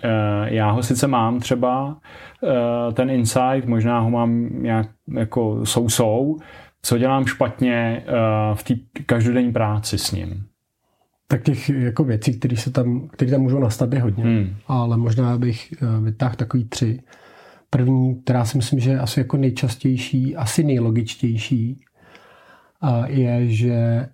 já 0.44 0.70
ho 0.70 0.82
sice 0.82 1.06
mám 1.06 1.40
třeba, 1.40 1.86
uh, 1.86 2.94
ten 2.94 3.10
insight, 3.10 3.66
možná 3.66 4.00
ho 4.00 4.10
mám 4.10 4.62
nějak 4.62 4.88
jako 5.16 5.66
sou-sou, 5.66 6.38
co 6.82 6.98
dělám 6.98 7.26
špatně 7.26 8.04
v 8.54 8.62
té 8.62 8.74
každodenní 9.06 9.52
práci 9.52 9.98
s 9.98 10.12
ním 10.12 10.44
tak 11.28 11.42
těch 11.42 11.68
jako 11.68 12.04
věcí, 12.04 12.38
které 12.38 12.56
se 12.56 12.70
tam, 12.70 13.08
které 13.08 13.30
tam 13.30 13.40
můžou 13.40 13.58
nastat, 13.58 13.92
je 13.92 14.00
hodně. 14.00 14.24
Hmm. 14.24 14.56
Ale 14.66 14.96
možná 14.96 15.38
bych 15.38 15.72
eh, 15.72 16.00
vytáhl 16.00 16.34
takový 16.34 16.64
tři. 16.64 17.00
První, 17.70 18.22
která 18.22 18.44
si 18.44 18.56
myslím, 18.56 18.80
že 18.80 18.90
je 18.90 18.98
asi 18.98 19.20
jako 19.20 19.36
nejčastější, 19.36 20.36
asi 20.36 20.64
nejlogičtější, 20.64 21.84
je, 23.06 23.48
že 23.48 23.72
eh, 23.72 24.08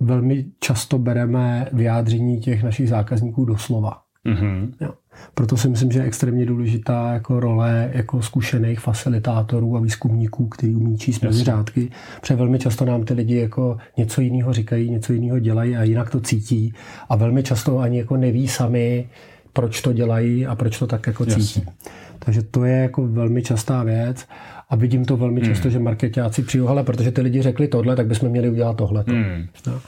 velmi 0.00 0.46
často 0.60 0.98
bereme 0.98 1.68
vyjádření 1.72 2.40
těch 2.40 2.62
našich 2.62 2.88
zákazníků 2.88 3.44
doslova. 3.44 4.02
Mm-hmm. 4.26 4.72
Jo. 4.80 4.94
Proto 5.34 5.56
si 5.56 5.68
myslím, 5.68 5.92
že 5.92 5.98
je 5.98 6.04
extrémně 6.04 6.46
důležitá 6.46 7.12
jako 7.12 7.40
role 7.40 7.90
jako 7.92 8.22
zkušených 8.22 8.80
facilitátorů 8.80 9.76
a 9.76 9.80
výzkumníků, 9.80 10.46
kteří 10.46 10.74
umí 10.74 10.98
číst 10.98 11.20
mezi 11.22 11.44
řádky, 11.44 11.90
protože 12.20 12.36
velmi 12.36 12.58
často 12.58 12.84
nám 12.84 13.04
ty 13.04 13.14
lidi 13.14 13.36
jako 13.36 13.76
něco 13.96 14.20
jiného 14.20 14.52
říkají, 14.52 14.90
něco 14.90 15.12
jiného 15.12 15.38
dělají 15.38 15.76
a 15.76 15.82
jinak 15.82 16.10
to 16.10 16.20
cítí 16.20 16.74
a 17.08 17.16
velmi 17.16 17.42
často 17.42 17.78
ani 17.78 17.98
jako 17.98 18.16
neví 18.16 18.48
sami, 18.48 19.08
proč 19.52 19.82
to 19.82 19.92
dělají 19.92 20.46
a 20.46 20.54
proč 20.54 20.78
to 20.78 20.86
tak 20.86 21.06
jako 21.06 21.26
cítí. 21.26 21.40
Jasně. 21.40 21.64
Takže 22.18 22.42
to 22.42 22.64
je 22.64 22.76
jako 22.76 23.06
velmi 23.06 23.42
častá 23.42 23.82
věc 23.82 24.26
a 24.70 24.76
vidím 24.76 25.04
to 25.04 25.16
velmi 25.16 25.40
často, 25.40 25.62
hmm. 25.62 25.72
že 25.72 25.78
marketáci 25.78 26.42
přijou, 26.42 26.68
ale 26.68 26.84
protože 26.84 27.10
ty 27.10 27.20
lidi 27.20 27.42
řekli 27.42 27.68
tohle, 27.68 27.96
tak 27.96 28.06
bychom 28.06 28.28
měli 28.28 28.50
udělat 28.50 28.76
tohle. 28.76 29.04
Hmm. 29.06 29.46
No. 29.66 29.80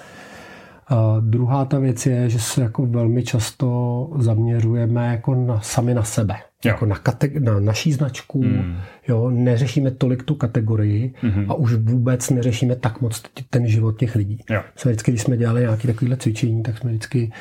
A 0.89 1.21
druhá 1.21 1.65
ta 1.65 1.79
věc 1.79 2.07
je, 2.07 2.31
že 2.31 2.39
se 2.39 2.63
jako 2.63 2.87
velmi 2.87 3.23
často 3.23 4.11
zaměřujeme 4.19 5.07
jako 5.07 5.35
na, 5.35 5.61
sami 5.61 5.95
na 5.95 6.03
sebe. 6.03 6.35
Jo. 6.35 6.71
Jako 6.71 6.87
na, 6.87 6.97
kate- 6.97 7.41
na 7.41 7.61
naší 7.61 7.93
značku, 7.93 8.43
mm. 8.43 8.77
jo, 9.09 9.31
neřešíme 9.31 9.91
tolik 9.91 10.23
tu 10.23 10.35
kategorii 10.35 11.15
mm-hmm. 11.23 11.47
a 11.49 11.55
už 11.55 11.75
vůbec 11.75 12.31
neřešíme 12.31 12.77
tak 12.77 13.01
moc 13.01 13.23
ten 13.51 13.67
život 13.67 13.99
těch 13.99 14.15
lidí. 14.15 14.41
Jo. 14.51 14.63
Jsme 14.77 14.91
vždycky, 14.91 15.11
když 15.11 15.23
jsme 15.23 15.37
dělali 15.37 15.61
nějaké 15.61 15.89
takovéhle 15.89 16.17
cvičení, 16.17 16.63
tak 16.63 16.79
jsme 16.79 16.91
vždycky 16.91 17.33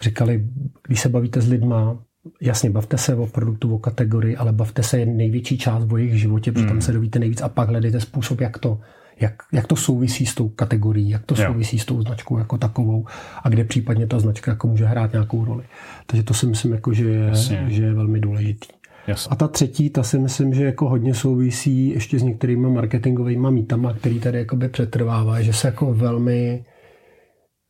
říkali, 0.00 0.44
když 0.86 1.00
se 1.00 1.08
bavíte 1.08 1.40
s 1.40 1.48
lidma, 1.48 1.98
jasně, 2.40 2.70
bavte 2.70 2.98
se 2.98 3.14
o 3.14 3.26
produktu, 3.26 3.74
o 3.74 3.78
kategorii, 3.78 4.36
ale 4.36 4.52
bavte 4.52 4.82
se 4.82 5.06
největší 5.06 5.58
část 5.58 5.92
o 5.92 5.96
jejich 5.96 6.20
životě, 6.20 6.52
protože 6.52 6.64
mm. 6.64 6.70
tam 6.70 6.80
se 6.80 6.92
dovíte 6.92 7.18
nejvíc 7.18 7.42
a 7.42 7.48
pak 7.48 7.68
hledejte 7.68 8.00
způsob, 8.00 8.40
jak 8.40 8.58
to 8.58 8.80
jak, 9.20 9.34
jak 9.52 9.66
to 9.66 9.76
souvisí 9.76 10.26
s 10.26 10.34
tou 10.34 10.48
kategorií, 10.48 11.10
jak 11.10 11.26
to 11.26 11.36
souvisí 11.36 11.76
jo. 11.76 11.82
s 11.82 11.84
tou 11.84 12.02
značkou 12.02 12.38
jako 12.38 12.58
takovou 12.58 13.06
a 13.42 13.48
kde 13.48 13.64
případně 13.64 14.06
ta 14.06 14.18
značka 14.18 14.50
jako 14.50 14.68
může 14.68 14.84
hrát 14.84 15.12
nějakou 15.12 15.44
roli. 15.44 15.64
Takže 16.06 16.22
to 16.22 16.34
si 16.34 16.46
myslím, 16.46 16.72
jako, 16.72 16.92
že, 16.92 17.04
je, 17.04 17.30
že 17.68 17.82
je 17.82 17.94
velmi 17.94 18.20
důležitý. 18.20 18.68
Jasně. 19.06 19.30
A 19.30 19.36
ta 19.36 19.48
třetí, 19.48 19.90
ta 19.90 20.02
si 20.02 20.18
myslím, 20.18 20.54
že 20.54 20.64
jako 20.64 20.88
hodně 20.88 21.14
souvisí 21.14 21.88
ještě 21.88 22.18
s 22.18 22.22
některými 22.22 22.70
marketingovými 22.70 23.50
mítama, 23.50 23.92
který 23.92 24.20
tady 24.20 24.38
jakoby 24.38 24.68
přetrvává, 24.68 25.40
že 25.40 25.52
se 25.52 25.68
jako 25.68 25.94
velmi 25.94 26.64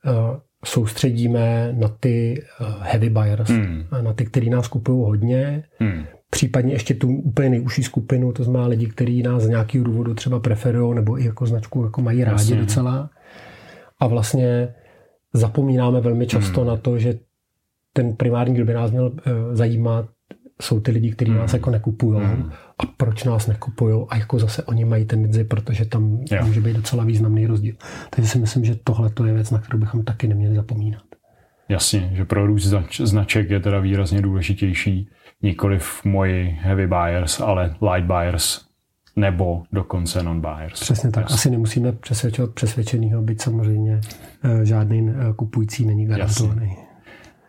uh, 0.05 0.37
soustředíme 0.65 1.75
na 1.79 1.89
ty 1.89 2.45
uh, 2.61 2.67
heavy 2.83 3.11
buyers, 3.11 3.51
hmm. 3.51 3.85
na 4.03 4.13
ty, 4.13 4.25
kteří 4.25 4.51
nás 4.51 4.69
kupují 4.69 5.05
hodně, 5.05 5.65
hmm 5.79 6.05
případně 6.35 6.75
ještě 6.75 6.95
tu 6.95 7.09
úplně 7.09 7.51
nejužší 7.51 7.83
skupinu, 7.83 8.33
to 8.33 8.45
znamená 8.45 8.67
lidi, 8.67 8.87
kteří 8.87 9.23
nás 9.23 9.43
z 9.43 9.49
nějakého 9.49 9.85
důvodu 9.85 10.15
třeba 10.15 10.41
preferují 10.41 10.95
nebo 10.95 11.21
i 11.21 11.25
jako 11.25 11.47
značku 11.47 11.85
jako 11.85 12.03
mají 12.03 12.25
rádi 12.25 12.35
Jasně. 12.35 12.57
docela. 12.57 13.11
A 13.99 14.07
vlastně 14.07 14.75
zapomínáme 15.33 16.01
velmi 16.01 16.27
často 16.27 16.61
hmm. 16.61 16.69
na 16.69 16.77
to, 16.77 16.99
že 16.99 17.19
ten 17.93 18.17
primární, 18.17 18.55
kdo 18.55 18.65
by 18.65 18.75
nás 18.75 18.91
měl 18.91 19.07
uh, 19.07 19.55
zajímat, 19.55 20.09
jsou 20.63 20.81
ty 20.81 20.91
lidi, 20.91 21.13
kteří 21.13 21.31
hmm. 21.31 21.41
nás 21.41 21.53
jako 21.53 21.71
nekupují 21.71 22.21
hmm. 22.21 22.51
a 22.79 22.87
proč 22.97 23.25
nás 23.25 23.47
nekupují 23.47 24.07
a 24.09 24.17
jako 24.17 24.39
zase 24.39 24.63
oni 24.63 24.85
mají 24.85 25.05
tendenci, 25.05 25.45
protože 25.45 25.85
tam 25.85 26.19
jo. 26.31 26.47
může 26.47 26.61
být 26.61 26.77
docela 26.77 27.05
významný 27.05 27.47
rozdíl. 27.47 27.75
Takže 28.11 28.31
si 28.31 28.39
myslím, 28.39 28.65
že 28.65 28.75
tohle 28.85 29.11
je 29.27 29.33
věc, 29.33 29.51
na 29.51 29.59
kterou 29.59 29.79
bychom 29.79 30.05
taky 30.05 30.29
neměli 30.29 30.57
zapomínat. 30.57 31.03
Jasně, 31.69 32.11
že 32.13 32.25
pro 32.25 32.47
růst 32.47 32.75
značek 32.99 33.51
je 33.51 33.61
teda 33.61 33.81
výrazně 33.81 34.23
důležitější 34.23 35.09
nikoliv 35.43 36.01
moji 36.05 36.59
heavy 36.61 36.87
buyers, 36.87 37.41
ale 37.41 37.75
light 37.93 38.07
buyers 38.07 38.65
nebo 39.17 39.63
dokonce 39.73 40.23
non-buyers. 40.23 40.81
Přesně 40.81 41.11
tak. 41.11 41.31
Asi 41.31 41.51
nemusíme 41.51 41.93
přesvědčovat 41.93 42.51
přesvědčenýho, 42.51 43.23
byť 43.23 43.43
samozřejmě 43.43 44.01
eh, 44.45 44.65
žádný 44.65 45.11
eh, 45.11 45.33
kupující 45.37 45.87
není 45.87 46.07
garantovaný. 46.07 46.69
Jasně. 46.69 46.84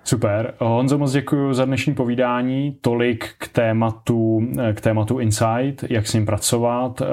Super. 0.08 0.54
Honzo, 0.60 0.98
moc 0.98 1.12
děkuji 1.12 1.54
za 1.54 1.66
dnešní 1.66 1.94
povídání. 1.94 2.78
Tolik 2.82 3.30
k 3.38 3.48
tématu, 3.48 4.48
k 4.74 4.82
tématu 4.82 5.20
Insight, 5.20 5.84
jak 5.90 6.08
s 6.08 6.14
ním 6.14 6.26
pracovat. 6.26 7.02
Eh, 7.02 7.06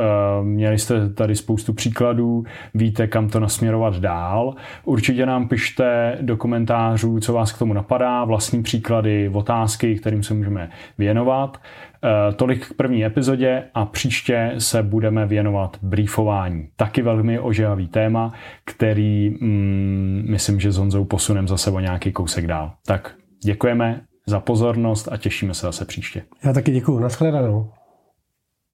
měli 0.42 0.78
jste 0.78 1.09
tady 1.09 1.37
spoustu 1.37 1.72
příkladů, 1.72 2.44
víte, 2.74 3.07
kam 3.07 3.28
to 3.28 3.40
nasměrovat 3.40 3.96
dál. 3.96 4.55
Určitě 4.85 5.26
nám 5.26 5.48
pište 5.48 6.18
do 6.20 6.37
komentářů, 6.37 7.20
co 7.20 7.33
vás 7.33 7.52
k 7.52 7.59
tomu 7.59 7.72
napadá, 7.72 8.24
vlastní 8.24 8.62
příklady, 8.62 9.31
otázky, 9.35 9.96
kterým 9.96 10.22
se 10.22 10.35
můžeme 10.35 10.70
věnovat. 10.98 11.59
Eh, 12.05 12.33
tolik 12.33 12.67
k 12.67 12.75
první 12.75 13.05
epizodě 13.05 13.65
a 13.75 13.87
příště 13.87 14.55
se 14.59 14.83
budeme 14.83 15.27
věnovat 15.27 15.77
briefování. 15.83 16.69
Taky 16.77 17.03
velmi 17.03 17.38
ožehavý 17.38 17.88
téma, 17.88 18.33
který 18.65 19.31
mm, 19.31 20.25
myslím, 20.29 20.61
že 20.61 20.73
s 20.73 20.77
Honzou 20.77 21.05
posunem 21.05 21.49
zase 21.49 21.71
o 21.71 21.81
nějaký 21.81 22.12
kousek 22.12 22.47
dál. 22.47 22.73
Tak 22.87 23.15
děkujeme 23.45 24.01
za 24.27 24.41
pozornost 24.41 25.09
a 25.12 25.17
těšíme 25.17 25.55
se 25.55 25.67
zase 25.67 25.85
příště. 25.85 26.23
Já 26.45 26.53
taky 26.53 26.73
děkuji. 26.73 26.99
Naschledanou. 26.99 27.71